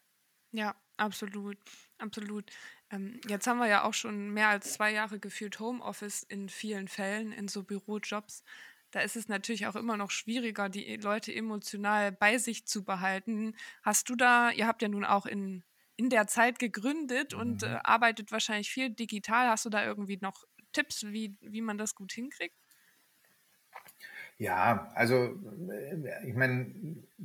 Ja, 0.54 0.76
absolut, 0.98 1.58
absolut. 1.98 2.52
Ähm, 2.90 3.22
jetzt 3.28 3.48
haben 3.48 3.60
wir 3.60 3.68
ja 3.68 3.84
auch 3.84 3.94
schon 3.94 4.32
mehr 4.34 4.50
als 4.50 4.74
zwei 4.74 4.92
Jahre 4.92 5.18
gefühlt 5.20 5.60
Homeoffice 5.60 6.24
in 6.24 6.50
vielen 6.50 6.90
Fällen, 6.90 7.32
in 7.32 7.48
so 7.48 7.64
Bürojobs. 7.64 8.44
Da 8.92 9.00
ist 9.00 9.16
es 9.16 9.28
natürlich 9.28 9.68
auch 9.68 9.76
immer 9.76 9.98
noch 9.98 10.12
schwieriger, 10.12 10.70
die 10.70 10.98
Leute 10.98 11.34
emotional 11.34 12.12
bei 12.12 12.38
sich 12.38 12.66
zu 12.66 12.84
behalten. 12.84 13.56
Hast 13.84 14.10
du 14.10 14.16
da, 14.16 14.52
ihr 14.52 14.68
habt 14.68 14.82
ja 14.82 14.90
nun 14.90 15.06
auch 15.06 15.26
in, 15.26 15.64
in 15.96 16.10
der 16.10 16.28
Zeit 16.28 16.60
gegründet 16.60 17.34
und 17.34 17.64
äh, 17.64 17.70
mhm. 17.70 17.80
arbeitet 17.84 18.32
wahrscheinlich 18.32 18.70
viel 18.70 18.90
digital. 18.90 19.50
Hast 19.50 19.66
du 19.66 19.70
da 19.70 19.86
irgendwie 19.86 20.20
noch 20.22 20.46
Tipps, 20.74 21.04
wie, 21.08 21.38
wie 21.42 21.62
man 21.62 21.78
das 21.78 21.96
gut 21.96 22.12
hinkriegt? 22.12 22.56
Ja, 24.38 24.92
also 24.96 25.40
äh, 25.72 26.28
ich 26.28 26.34
meine, 26.34 26.74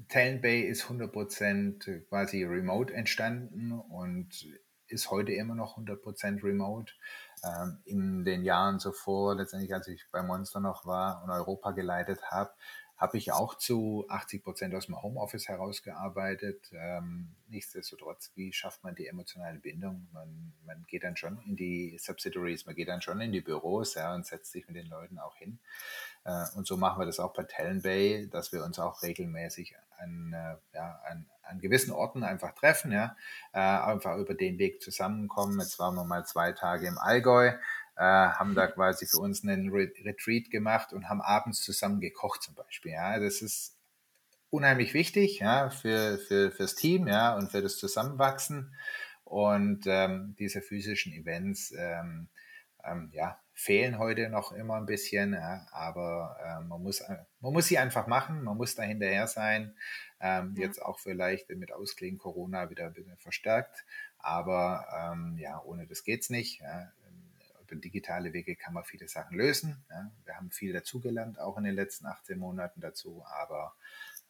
Talent 0.09 0.42
Bay 0.42 0.61
ist 0.61 0.85
100% 0.85 2.00
quasi 2.09 2.44
remote 2.44 2.92
entstanden 2.92 3.72
und 3.72 4.46
ist 4.88 5.11
heute 5.11 5.33
immer 5.33 5.55
noch 5.55 5.79
100% 5.79 6.42
remote. 6.42 6.92
Ähm, 7.44 7.79
in 7.85 8.25
den 8.25 8.44
Jahren 8.44 8.79
zuvor, 8.79 9.37
letztendlich 9.37 9.75
als 9.75 9.88
ich 9.88 10.07
bei 10.11 10.22
Monster 10.22 10.61
noch 10.61 10.87
war 10.87 11.22
und 11.22 11.31
Europa 11.31 11.72
geleitet 11.72 12.31
habe, 12.31 12.53
habe 12.96 13.18
ich 13.18 13.31
auch 13.33 13.57
zu 13.57 14.07
80 14.09 14.42
Prozent 14.42 14.75
aus 14.75 14.87
dem 14.87 15.01
Homeoffice 15.01 15.49
herausgearbeitet. 15.49 16.70
Ähm, 16.72 17.37
nichtsdestotrotz, 17.49 18.33
wie 18.35 18.55
schafft 18.55 18.85
man 18.85 18.94
die 18.94 19.07
emotionale 19.07 19.59
Bindung? 19.59 20.09
Man, 20.12 20.55
man 20.64 20.83
geht 20.88 21.05
dann 21.05 21.16
schon 21.16 21.38
in 21.42 21.57
die 21.57 21.99
Subsidiaries, 22.01 22.64
man 22.64 22.75
geht 22.75 22.88
dann 22.88 23.03
schon 23.03 23.20
in 23.20 23.33
die 23.33 23.42
Büros 23.42 23.94
ja, 23.94 24.14
und 24.14 24.25
setzt 24.25 24.53
sich 24.53 24.66
mit 24.66 24.77
den 24.77 24.87
Leuten 24.87 25.18
auch 25.18 25.37
hin. 25.37 25.59
Äh, 26.25 26.46
und 26.55 26.66
so 26.66 26.79
machen 26.79 26.99
wir 26.99 27.07
das 27.07 27.20
auch 27.20 27.35
bei 27.35 27.44
Talon 27.44 27.83
Bay, 27.83 28.29
dass 28.31 28.53
wir 28.53 28.64
uns 28.64 28.79
auch 28.79 29.03
regelmäßig 29.03 29.75
an, 29.99 30.33
äh, 30.33 30.57
ja, 30.75 31.01
an, 31.07 31.27
an 31.46 31.61
gewissen 31.61 31.92
Orten 31.92 32.24
einfach 32.24 32.52
treffen, 32.52 32.92
ja, 32.92 33.16
äh, 33.52 33.59
einfach 33.59 34.16
über 34.16 34.35
den 34.35 34.59
Weg 34.59 34.82
zusammenkommen. 34.82 35.61
Jetzt 35.61 35.78
waren 35.78 35.94
wir 35.94 36.04
mal 36.04 36.24
zwei 36.26 36.52
Tage 36.52 36.87
im 36.87 36.98
Allgäu 36.98 37.52
äh, 37.96 38.02
haben 38.02 38.54
da 38.54 38.66
quasi 38.66 39.06
für 39.06 39.18
uns 39.18 39.42
einen 39.42 39.70
Re 39.70 39.90
Retreat 40.04 40.50
gemacht 40.50 40.92
und 40.92 41.09
haben 41.09 41.22
abends 41.22 41.62
zusammen 41.62 42.00
gekocht 42.00 42.42
zum 42.42 42.54
Beispiel. 42.54 42.92
Ja, 42.92 43.18
das 43.18 43.40
ist 43.42 43.76
unheimlich 44.50 44.94
wichtig 44.94 45.40
ja, 45.40 45.70
für, 45.70 46.18
für, 46.18 46.50
fürs 46.50 46.74
Team 46.74 47.09
ja, 47.09 47.35
und 47.35 47.50
für 47.50 47.62
das 47.62 47.78
Zusammenwachsen. 47.78 48.74
Und 49.24 49.85
ähm, 49.87 50.37
diese 50.38 50.61
physischen 50.61 51.12
Events 51.12 51.72
ähm, 51.76 52.28
ähm, 52.85 53.11
ja, 53.12 53.40
fehlen 53.58 53.98
heute 53.98 54.28
noch 54.28 54.52
immer 54.52 54.76
ein 54.76 54.86
bisschen, 54.86 55.32
ja, 55.32 55.66
aber 55.72 56.36
äh, 56.44 56.64
man, 56.64 56.82
muss, 56.82 57.00
äh, 57.00 57.24
man 57.40 57.54
muss 57.54 57.66
sie 57.66 57.78
einfach 57.78 58.06
machen, 58.06 58.44
man 58.44 58.56
muss 58.56 58.74
da 58.74 58.82
hinterher 58.82 59.26
sein. 59.26 59.74
Ähm, 60.20 60.54
ja. 60.56 60.66
Jetzt 60.66 60.80
auch 60.80 60.98
vielleicht 60.98 61.48
mit 61.50 61.72
Ausklingen 61.72 62.18
Corona 62.18 62.68
wieder, 62.70 62.94
wieder 62.94 63.16
verstärkt, 63.16 63.84
aber 64.18 64.86
ähm, 64.94 65.36
ja, 65.38 65.60
ohne 65.64 65.86
das 65.86 66.04
geht 66.04 66.22
es 66.22 66.30
nicht. 66.30 66.60
Ja 66.60 66.92
über 67.66 67.80
digitale 67.80 68.32
Wege 68.32 68.56
kann 68.56 68.74
man 68.74 68.84
viele 68.84 69.08
Sachen 69.08 69.36
lösen. 69.36 69.84
Wir 70.24 70.36
haben 70.36 70.50
viel 70.50 70.72
dazugelernt, 70.72 71.38
auch 71.38 71.58
in 71.58 71.64
den 71.64 71.74
letzten 71.74 72.06
18 72.06 72.38
Monaten 72.38 72.80
dazu, 72.80 73.24
aber 73.26 73.74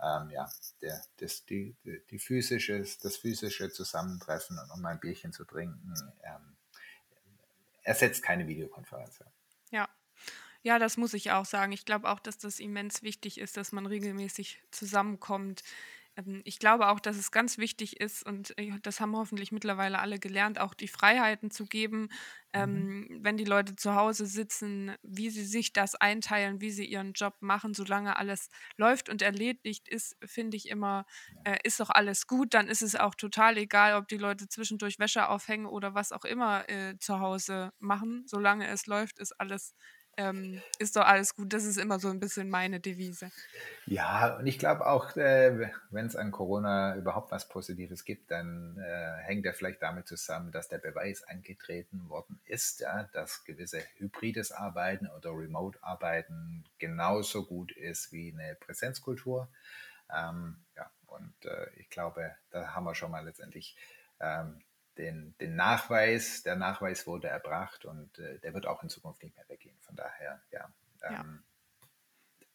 ähm, 0.00 0.30
ja, 0.30 0.48
der, 0.82 1.02
das, 1.18 1.44
die, 1.46 1.74
die 2.10 2.18
physische, 2.18 2.78
das 2.78 3.16
physische 3.16 3.70
Zusammentreffen 3.70 4.58
und 4.58 4.70
um 4.70 4.84
ein 4.84 5.00
Bierchen 5.00 5.32
zu 5.32 5.44
trinken, 5.44 5.94
ähm, 6.22 6.55
ersetzt 7.86 8.22
keine 8.22 8.46
Videokonferenz. 8.46 9.22
Ja. 9.70 9.88
Ja, 10.62 10.80
das 10.80 10.96
muss 10.96 11.14
ich 11.14 11.30
auch 11.30 11.44
sagen. 11.44 11.70
Ich 11.72 11.84
glaube 11.84 12.08
auch, 12.08 12.18
dass 12.18 12.38
das 12.38 12.58
immens 12.58 13.02
wichtig 13.02 13.38
ist, 13.38 13.56
dass 13.56 13.70
man 13.70 13.86
regelmäßig 13.86 14.62
zusammenkommt. 14.72 15.62
Ähm, 16.16 16.42
ich 16.44 16.58
glaube 16.58 16.88
auch, 16.88 17.00
dass 17.00 17.16
es 17.16 17.30
ganz 17.30 17.58
wichtig 17.58 18.00
ist, 18.00 18.24
und 18.24 18.56
äh, 18.58 18.72
das 18.82 19.00
haben 19.00 19.16
hoffentlich 19.16 19.52
mittlerweile 19.52 19.98
alle 19.98 20.18
gelernt, 20.18 20.58
auch 20.58 20.74
die 20.74 20.88
Freiheiten 20.88 21.50
zu 21.50 21.66
geben, 21.66 22.02
mhm. 22.02 22.08
ähm, 22.54 23.18
wenn 23.22 23.36
die 23.36 23.44
Leute 23.44 23.76
zu 23.76 23.94
Hause 23.94 24.26
sitzen, 24.26 24.94
wie 25.02 25.30
sie 25.30 25.44
sich 25.44 25.72
das 25.72 25.94
einteilen, 25.94 26.60
wie 26.60 26.70
sie 26.70 26.84
ihren 26.86 27.12
Job 27.12 27.34
machen, 27.40 27.74
solange 27.74 28.16
alles 28.16 28.48
läuft 28.76 29.08
und 29.08 29.22
erledigt 29.22 29.88
ist, 29.88 30.16
finde 30.24 30.56
ich 30.56 30.68
immer, 30.68 31.06
äh, 31.44 31.58
ist 31.64 31.80
doch 31.80 31.90
alles 31.90 32.26
gut. 32.26 32.54
Dann 32.54 32.68
ist 32.68 32.82
es 32.82 32.96
auch 32.96 33.14
total 33.14 33.58
egal, 33.58 33.94
ob 33.94 34.08
die 34.08 34.18
Leute 34.18 34.48
zwischendurch 34.48 34.98
Wäsche 34.98 35.28
aufhängen 35.28 35.66
oder 35.66 35.94
was 35.94 36.12
auch 36.12 36.24
immer 36.24 36.68
äh, 36.68 36.98
zu 36.98 37.20
Hause 37.20 37.72
machen. 37.78 38.24
Solange 38.26 38.66
es 38.68 38.86
läuft, 38.86 39.18
ist 39.18 39.38
alles 39.40 39.74
ähm, 40.16 40.62
ist 40.78 40.96
doch 40.96 41.04
alles 41.04 41.34
gut. 41.34 41.52
Das 41.52 41.64
ist 41.64 41.76
immer 41.76 41.98
so 41.98 42.08
ein 42.08 42.20
bisschen 42.20 42.48
meine 42.48 42.80
Devise. 42.80 43.30
Ja, 43.86 44.36
und 44.36 44.46
ich 44.46 44.58
glaube 44.58 44.86
auch, 44.86 45.16
äh, 45.16 45.70
wenn 45.90 46.06
es 46.06 46.16
an 46.16 46.30
Corona 46.30 46.96
überhaupt 46.96 47.30
was 47.30 47.48
Positives 47.48 48.04
gibt, 48.04 48.30
dann 48.30 48.78
äh, 48.78 49.22
hängt 49.22 49.44
er 49.46 49.54
vielleicht 49.54 49.82
damit 49.82 50.06
zusammen, 50.08 50.52
dass 50.52 50.68
der 50.68 50.78
Beweis 50.78 51.22
angetreten 51.22 52.08
worden 52.08 52.40
ist, 52.44 52.80
ja, 52.80 53.04
dass 53.12 53.44
gewisse 53.44 53.82
hybrides 53.96 54.52
Arbeiten 54.52 55.06
oder 55.08 55.30
Remote-Arbeiten 55.30 56.64
genauso 56.78 57.44
gut 57.44 57.72
ist 57.72 58.12
wie 58.12 58.32
eine 58.32 58.54
Präsenzkultur. 58.56 59.48
Ähm, 60.14 60.56
ja, 60.76 60.90
und 61.06 61.34
äh, 61.44 61.68
ich 61.76 61.90
glaube, 61.90 62.34
da 62.50 62.74
haben 62.74 62.84
wir 62.84 62.94
schon 62.94 63.10
mal 63.10 63.24
letztendlich 63.24 63.76
ähm, 64.20 64.60
den, 64.98 65.34
den 65.38 65.56
Nachweis, 65.56 66.42
der 66.42 66.56
Nachweis 66.56 67.06
wurde 67.06 67.28
erbracht 67.28 67.84
und 67.84 68.18
äh, 68.18 68.38
der 68.40 68.54
wird 68.54 68.66
auch 68.66 68.82
in 68.82 68.88
Zukunft 68.88 69.22
nicht 69.22 69.36
mehr 69.36 69.48
weggehen. 69.48 69.76
Von 69.80 69.96
daher, 69.96 70.42
ja, 70.50 70.72
ähm, 71.02 71.44
ja. 72.40 72.46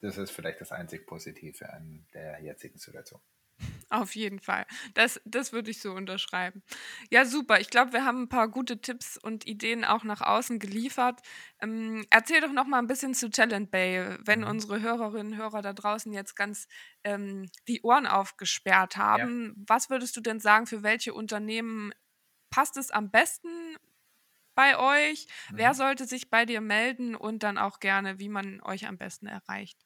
das 0.00 0.18
ist 0.18 0.30
vielleicht 0.30 0.60
das 0.60 0.72
einzig 0.72 1.06
Positive 1.06 1.72
an 1.72 2.06
der 2.14 2.40
jetzigen 2.40 2.78
Situation. 2.78 3.20
Auf 3.88 4.16
jeden 4.16 4.40
Fall. 4.40 4.66
Das, 4.94 5.20
das 5.24 5.52
würde 5.52 5.70
ich 5.70 5.80
so 5.80 5.92
unterschreiben. 5.92 6.62
Ja, 7.10 7.24
super. 7.24 7.60
Ich 7.60 7.70
glaube, 7.70 7.92
wir 7.92 8.04
haben 8.04 8.22
ein 8.22 8.28
paar 8.28 8.48
gute 8.48 8.80
Tipps 8.80 9.16
und 9.16 9.46
Ideen 9.46 9.84
auch 9.84 10.02
nach 10.02 10.22
außen 10.22 10.58
geliefert. 10.58 11.20
Ähm, 11.60 12.04
erzähl 12.10 12.40
doch 12.40 12.52
noch 12.52 12.66
mal 12.66 12.80
ein 12.80 12.88
bisschen 12.88 13.14
zu 13.14 13.30
Talent 13.30 13.70
Bay, 13.70 14.16
wenn 14.24 14.40
mhm. 14.40 14.48
unsere 14.48 14.80
Hörerinnen 14.80 15.34
und 15.34 15.38
Hörer 15.38 15.62
da 15.62 15.72
draußen 15.72 16.12
jetzt 16.12 16.34
ganz 16.34 16.66
ähm, 17.04 17.48
die 17.68 17.80
Ohren 17.82 18.08
aufgesperrt 18.08 18.96
haben. 18.96 19.54
Ja. 19.56 19.64
Was 19.68 19.88
würdest 19.88 20.16
du 20.16 20.20
denn 20.20 20.40
sagen, 20.40 20.66
für 20.66 20.82
welche 20.82 21.14
Unternehmen 21.14 21.92
passt 22.50 22.76
es 22.76 22.90
am 22.90 23.12
besten 23.12 23.76
bei 24.56 24.76
euch? 24.78 25.28
Mhm. 25.50 25.58
Wer 25.58 25.74
sollte 25.74 26.06
sich 26.06 26.28
bei 26.28 26.44
dir 26.44 26.60
melden 26.60 27.14
und 27.14 27.44
dann 27.44 27.56
auch 27.56 27.78
gerne, 27.78 28.18
wie 28.18 28.28
man 28.28 28.60
euch 28.62 28.88
am 28.88 28.98
besten 28.98 29.28
erreicht? 29.28 29.85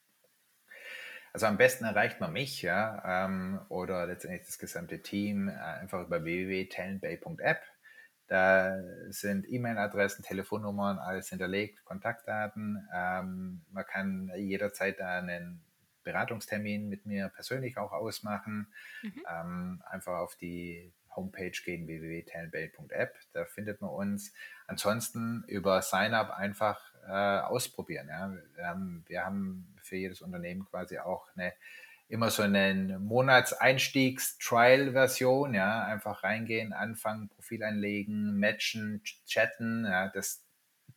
Also 1.32 1.46
am 1.46 1.56
besten 1.56 1.84
erreicht 1.84 2.20
man 2.20 2.32
mich, 2.32 2.62
ja, 2.62 3.26
ähm, 3.26 3.60
oder 3.68 4.06
letztendlich 4.06 4.46
das 4.46 4.58
gesamte 4.58 5.00
Team 5.00 5.48
äh, 5.48 5.52
einfach 5.52 6.02
über 6.06 6.24
www.talentbay.app. 6.24 7.62
Da 8.26 8.80
sind 9.08 9.50
E-Mail-Adressen, 9.50 10.24
Telefonnummern, 10.24 10.98
alles 10.98 11.28
hinterlegt, 11.28 11.84
Kontaktdaten. 11.84 12.88
Ähm, 12.94 13.62
man 13.72 13.86
kann 13.86 14.30
jederzeit 14.36 15.00
da 15.00 15.18
einen 15.18 15.60
Beratungstermin 16.04 16.88
mit 16.88 17.06
mir 17.06 17.28
persönlich 17.28 17.76
auch 17.76 17.92
ausmachen. 17.92 18.72
Mhm. 19.02 19.22
Ähm, 19.28 19.82
einfach 19.84 20.18
auf 20.18 20.36
die 20.36 20.92
Homepage 21.14 21.50
gehen 21.64 21.86
www.talentbay.app, 21.86 23.18
da 23.32 23.44
findet 23.44 23.80
man 23.80 23.90
uns. 23.90 24.32
Ansonsten 24.66 25.44
über 25.48 25.82
Sign-up 25.82 26.30
einfach 26.30 26.80
äh, 27.10 27.40
ausprobieren. 27.40 28.08
Ja. 28.08 28.32
Wir, 28.54 28.66
haben, 28.66 29.04
wir 29.08 29.24
haben 29.24 29.74
für 29.82 29.96
jedes 29.96 30.22
Unternehmen 30.22 30.64
quasi 30.64 30.98
auch 30.98 31.26
eine 31.34 31.52
immer 32.08 32.30
so 32.30 32.42
eine 32.42 32.98
Monatseinstiegs-Trial-Version, 32.98 35.54
ja, 35.54 35.84
einfach 35.84 36.24
reingehen, 36.24 36.72
anfangen, 36.72 37.28
Profil 37.28 37.62
einlegen, 37.62 38.36
matchen, 38.36 39.00
chatten, 39.26 39.84
ja, 39.84 40.08
das 40.08 40.44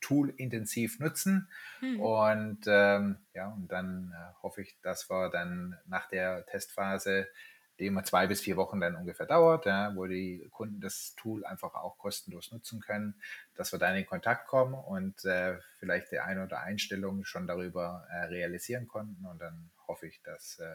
Tool 0.00 0.34
intensiv 0.36 0.98
nutzen 0.98 1.48
hm. 1.78 2.00
und 2.00 2.62
ähm, 2.66 3.18
ja, 3.32 3.46
und 3.48 3.68
dann 3.68 4.12
äh, 4.12 4.32
hoffe 4.42 4.62
ich, 4.62 4.76
dass 4.82 5.08
wir 5.08 5.30
dann 5.30 5.78
nach 5.86 6.08
der 6.08 6.44
Testphase 6.46 7.28
die 7.78 7.86
immer 7.86 8.04
zwei 8.04 8.26
bis 8.26 8.40
vier 8.40 8.56
Wochen 8.56 8.80
dann 8.80 8.94
ungefähr 8.94 9.26
dauert, 9.26 9.66
ja, 9.66 9.94
wo 9.96 10.06
die 10.06 10.48
Kunden 10.50 10.80
das 10.80 11.14
Tool 11.16 11.44
einfach 11.44 11.74
auch 11.74 11.98
kostenlos 11.98 12.52
nutzen 12.52 12.80
können, 12.80 13.20
dass 13.54 13.72
wir 13.72 13.78
dann 13.78 13.96
in 13.96 14.06
Kontakt 14.06 14.46
kommen 14.46 14.74
und 14.74 15.24
äh, 15.24 15.58
vielleicht 15.78 16.12
die 16.12 16.20
eine 16.20 16.44
oder 16.44 16.60
Einstellung 16.60 17.24
schon 17.24 17.46
darüber 17.46 18.06
äh, 18.10 18.26
realisieren 18.26 18.86
konnten. 18.86 19.26
Und 19.26 19.40
dann 19.40 19.70
hoffe 19.88 20.06
ich, 20.06 20.22
dass 20.22 20.58
äh, 20.60 20.72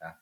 ja, 0.00 0.18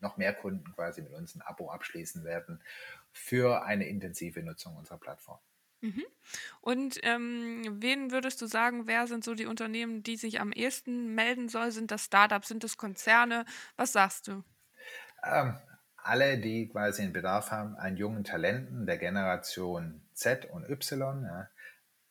noch 0.00 0.18
mehr 0.18 0.34
Kunden 0.34 0.72
quasi 0.74 1.00
mit 1.00 1.12
uns 1.12 1.34
ein 1.34 1.42
Abo 1.42 1.70
abschließen 1.70 2.24
werden 2.24 2.62
für 3.10 3.62
eine 3.64 3.88
intensive 3.88 4.42
Nutzung 4.42 4.76
unserer 4.76 4.98
Plattform. 4.98 5.38
Mhm. 5.80 6.04
Und 6.60 7.00
ähm, 7.02 7.62
wen 7.80 8.12
würdest 8.12 8.40
du 8.40 8.46
sagen, 8.46 8.86
wer 8.86 9.06
sind 9.08 9.24
so 9.24 9.34
die 9.34 9.46
Unternehmen, 9.46 10.02
die 10.02 10.16
sich 10.16 10.40
am 10.40 10.52
ehesten 10.52 11.14
melden 11.14 11.48
sollen? 11.48 11.72
Sind 11.72 11.90
das 11.90 12.04
Startups, 12.04 12.48
sind 12.48 12.62
das 12.62 12.76
Konzerne? 12.76 13.44
Was 13.76 13.92
sagst 13.92 14.28
du? 14.28 14.44
Ähm, 15.24 15.56
alle, 15.96 16.38
die 16.38 16.68
quasi 16.68 17.02
einen 17.02 17.12
Bedarf 17.12 17.50
haben 17.50 17.76
an 17.76 17.96
jungen 17.96 18.24
Talenten 18.24 18.86
der 18.86 18.98
Generation 18.98 20.02
Z 20.14 20.46
und 20.50 20.68
Y, 20.68 21.24
ja, 21.24 21.48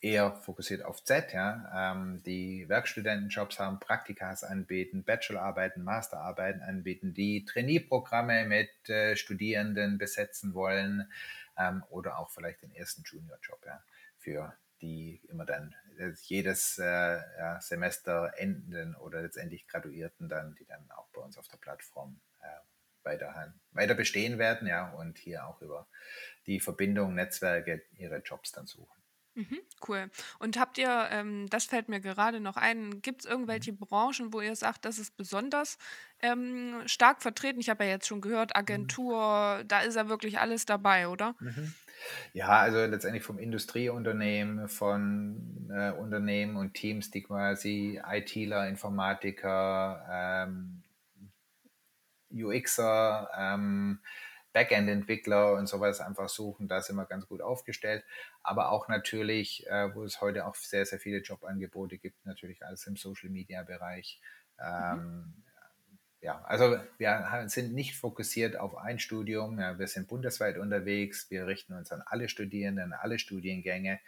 eher 0.00 0.34
fokussiert 0.36 0.82
auf 0.84 1.04
Z, 1.04 1.32
ja, 1.32 1.92
ähm, 1.92 2.22
die 2.24 2.68
Werkstudentenjobs 2.68 3.58
haben, 3.58 3.80
Praktikas 3.80 4.44
anbieten, 4.44 5.04
Bachelorarbeiten, 5.04 5.84
Masterarbeiten 5.84 6.62
anbieten, 6.62 7.14
die 7.14 7.44
Trainee-Programme 7.44 8.46
mit 8.46 8.88
äh, 8.88 9.14
Studierenden 9.14 9.98
besetzen 9.98 10.54
wollen, 10.54 11.08
ähm, 11.58 11.84
oder 11.90 12.18
auch 12.18 12.30
vielleicht 12.30 12.62
den 12.62 12.74
ersten 12.74 13.02
Junior-Job, 13.02 13.64
ja, 13.66 13.82
für 14.18 14.54
die 14.80 15.20
immer 15.28 15.46
dann 15.46 15.74
äh, 15.98 16.10
jedes 16.24 16.78
äh, 16.78 16.84
ja, 17.38 17.60
Semester 17.60 18.32
endenden 18.36 18.96
oder 18.96 19.22
letztendlich 19.22 19.68
Graduierten 19.68 20.28
dann, 20.28 20.54
die 20.56 20.64
dann 20.64 20.90
auch 20.90 21.08
bei 21.12 21.20
uns 21.20 21.38
auf 21.38 21.46
der 21.48 21.58
Plattform 21.58 22.20
äh, 22.40 22.46
weiter, 23.04 23.54
weiter 23.72 23.94
bestehen 23.94 24.38
werden, 24.38 24.68
ja, 24.68 24.90
und 24.92 25.18
hier 25.18 25.46
auch 25.46 25.60
über 25.60 25.86
die 26.46 26.60
Verbindung, 26.60 27.14
Netzwerke 27.14 27.82
ihre 27.96 28.18
Jobs 28.18 28.52
dann 28.52 28.66
suchen. 28.66 29.02
Mhm, 29.34 29.60
cool. 29.88 30.10
Und 30.40 30.58
habt 30.58 30.76
ihr, 30.76 31.08
ähm, 31.10 31.48
das 31.48 31.64
fällt 31.64 31.88
mir 31.88 32.00
gerade 32.00 32.38
noch 32.38 32.56
ein, 32.56 33.00
gibt 33.00 33.24
es 33.24 33.30
irgendwelche 33.30 33.72
mhm. 33.72 33.78
Branchen, 33.78 34.32
wo 34.32 34.42
ihr 34.42 34.54
sagt, 34.56 34.84
das 34.84 34.98
ist 34.98 35.16
besonders 35.16 35.78
ähm, 36.20 36.82
stark 36.84 37.22
vertreten? 37.22 37.58
Ich 37.58 37.70
habe 37.70 37.84
ja 37.84 37.90
jetzt 37.90 38.06
schon 38.06 38.20
gehört, 38.20 38.50
mhm. 38.50 38.58
Agentur, 38.58 39.62
da 39.66 39.80
ist 39.80 39.96
ja 39.96 40.08
wirklich 40.08 40.38
alles 40.38 40.66
dabei, 40.66 41.08
oder? 41.08 41.34
Mhm. 41.40 41.72
Ja, 42.34 42.48
also 42.48 42.84
letztendlich 42.84 43.22
vom 43.22 43.38
Industrieunternehmen, 43.38 44.68
von 44.68 45.70
äh, 45.70 45.92
Unternehmen 45.92 46.56
und 46.56 46.74
Teams, 46.74 47.10
die 47.10 47.22
quasi 47.22 48.02
ITler, 48.06 48.68
Informatiker, 48.68 50.06
ähm, 50.10 50.81
UXer, 52.32 53.30
ähm, 53.36 54.00
Backend-Entwickler 54.52 55.54
und 55.54 55.66
sowas 55.66 56.00
einfach 56.00 56.28
suchen, 56.28 56.68
da 56.68 56.82
sind 56.82 56.96
wir 56.96 57.06
ganz 57.06 57.26
gut 57.26 57.40
aufgestellt. 57.40 58.04
Aber 58.42 58.70
auch 58.70 58.88
natürlich, 58.88 59.66
äh, 59.66 59.94
wo 59.94 60.04
es 60.04 60.20
heute 60.20 60.46
auch 60.46 60.54
sehr, 60.54 60.84
sehr 60.84 60.98
viele 60.98 61.18
Jobangebote 61.18 61.98
gibt, 61.98 62.24
natürlich 62.26 62.64
alles 62.64 62.86
im 62.86 62.96
Social-Media-Bereich. 62.96 64.20
Mhm. 64.58 65.42
Ja, 66.22 66.40
also 66.44 66.78
wir 66.98 67.44
sind 67.48 67.74
nicht 67.74 67.96
fokussiert 67.96 68.56
auf 68.56 68.76
ein 68.76 69.00
Studium. 69.00 69.58
Ja, 69.58 69.80
wir 69.80 69.88
sind 69.88 70.06
bundesweit 70.06 70.56
unterwegs. 70.56 71.28
Wir 71.32 71.48
richten 71.48 71.72
uns 71.72 71.90
an 71.90 72.00
alle 72.06 72.28
Studierenden, 72.28 72.92
alle 72.92 73.18
Studiengänge. 73.18 73.98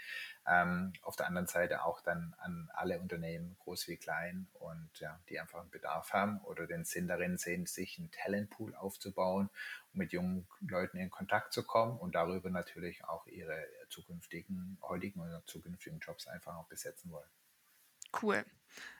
Ähm, 0.46 0.92
auf 1.02 1.16
der 1.16 1.26
anderen 1.26 1.48
Seite 1.48 1.84
auch 1.84 2.02
dann 2.02 2.34
an 2.38 2.70
alle 2.72 3.00
Unternehmen, 3.00 3.56
groß 3.58 3.88
wie 3.88 3.96
klein, 3.96 4.46
und 4.60 4.90
ja, 5.00 5.18
die 5.28 5.40
einfach 5.40 5.60
einen 5.60 5.70
Bedarf 5.70 6.12
haben 6.12 6.38
oder 6.42 6.68
den 6.68 6.84
Sinn 6.84 7.08
darin 7.08 7.36
sehen, 7.36 7.66
sich 7.66 7.98
einen 7.98 8.12
Talentpool 8.12 8.76
aufzubauen, 8.76 9.50
um 9.92 9.98
mit 9.98 10.12
jungen 10.12 10.46
Leuten 10.60 10.98
in 10.98 11.10
Kontakt 11.10 11.52
zu 11.52 11.64
kommen 11.64 11.98
und 11.98 12.14
darüber 12.14 12.50
natürlich 12.50 13.04
auch 13.06 13.26
ihre 13.26 13.66
zukünftigen, 13.88 14.78
heutigen 14.82 15.20
oder 15.20 15.42
zukünftigen 15.46 15.98
Jobs 15.98 16.28
einfach 16.28 16.54
auch 16.54 16.68
besetzen 16.68 17.10
wollen. 17.10 17.30
Cool. 18.22 18.44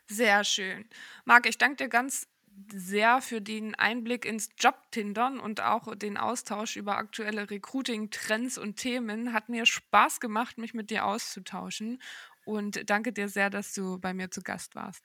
Sehr 0.08 0.42
schön. 0.42 0.88
Marc, 1.24 1.46
ich 1.46 1.58
danke 1.58 1.76
dir 1.76 1.88
ganz 1.88 2.26
sehr 2.72 3.20
für 3.20 3.40
den 3.40 3.74
Einblick 3.74 4.24
ins 4.24 4.50
Jobtindern 4.58 5.38
und 5.38 5.60
auch 5.60 5.94
den 5.96 6.16
Austausch 6.16 6.76
über 6.76 6.96
aktuelle 6.96 7.50
Recruiting-Trends 7.50 8.58
und 8.58 8.76
Themen. 8.76 9.32
Hat 9.32 9.48
mir 9.48 9.66
Spaß 9.66 10.20
gemacht, 10.20 10.58
mich 10.58 10.74
mit 10.74 10.90
dir 10.90 11.04
auszutauschen. 11.04 12.00
Und 12.44 12.88
danke 12.90 13.12
dir 13.12 13.28
sehr, 13.28 13.50
dass 13.50 13.72
du 13.74 13.98
bei 13.98 14.14
mir 14.14 14.30
zu 14.30 14.42
Gast 14.42 14.74
warst. 14.74 15.04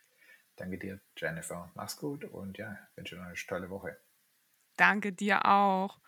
Danke 0.56 0.78
dir, 0.78 1.00
Jennifer. 1.18 1.72
Mach's 1.76 1.98
gut 1.98 2.26
und 2.26 2.58
ja, 2.58 2.78
wünsche 2.96 3.16
dir 3.16 3.24
eine 3.24 3.34
tolle 3.36 3.70
Woche. 3.70 3.98
Danke 4.76 5.14
dir 5.14 5.46
auch. 5.46 6.00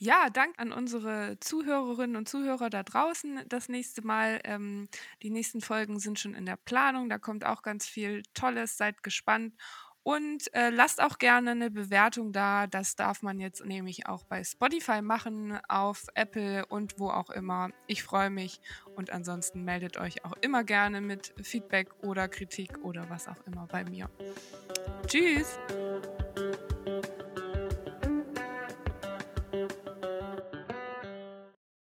Ja, 0.00 0.30
Dank 0.30 0.54
an 0.60 0.70
unsere 0.70 1.38
Zuhörerinnen 1.40 2.14
und 2.14 2.28
Zuhörer 2.28 2.70
da 2.70 2.84
draußen. 2.84 3.42
Das 3.48 3.68
nächste 3.68 4.06
Mal, 4.06 4.40
ähm, 4.44 4.88
die 5.22 5.30
nächsten 5.30 5.60
Folgen 5.60 5.98
sind 5.98 6.20
schon 6.20 6.34
in 6.34 6.46
der 6.46 6.56
Planung. 6.56 7.08
Da 7.08 7.18
kommt 7.18 7.44
auch 7.44 7.62
ganz 7.62 7.84
viel 7.84 8.22
Tolles. 8.32 8.76
Seid 8.76 9.02
gespannt. 9.02 9.54
Und 10.08 10.54
äh, 10.54 10.70
lasst 10.70 11.02
auch 11.02 11.18
gerne 11.18 11.50
eine 11.50 11.70
Bewertung 11.70 12.32
da. 12.32 12.66
Das 12.66 12.96
darf 12.96 13.20
man 13.20 13.40
jetzt 13.40 13.62
nämlich 13.66 14.06
auch 14.06 14.24
bei 14.24 14.42
Spotify 14.42 15.02
machen, 15.02 15.60
auf 15.68 16.06
Apple 16.14 16.64
und 16.64 16.98
wo 16.98 17.10
auch 17.10 17.28
immer. 17.28 17.68
Ich 17.86 18.02
freue 18.02 18.30
mich. 18.30 18.58
Und 18.96 19.12
ansonsten 19.12 19.64
meldet 19.64 19.98
euch 19.98 20.24
auch 20.24 20.32
immer 20.40 20.64
gerne 20.64 21.02
mit 21.02 21.34
Feedback 21.42 21.90
oder 22.02 22.26
Kritik 22.26 22.82
oder 22.82 23.10
was 23.10 23.28
auch 23.28 23.46
immer 23.46 23.66
bei 23.66 23.84
mir. 23.84 24.08
Tschüss! 25.06 25.58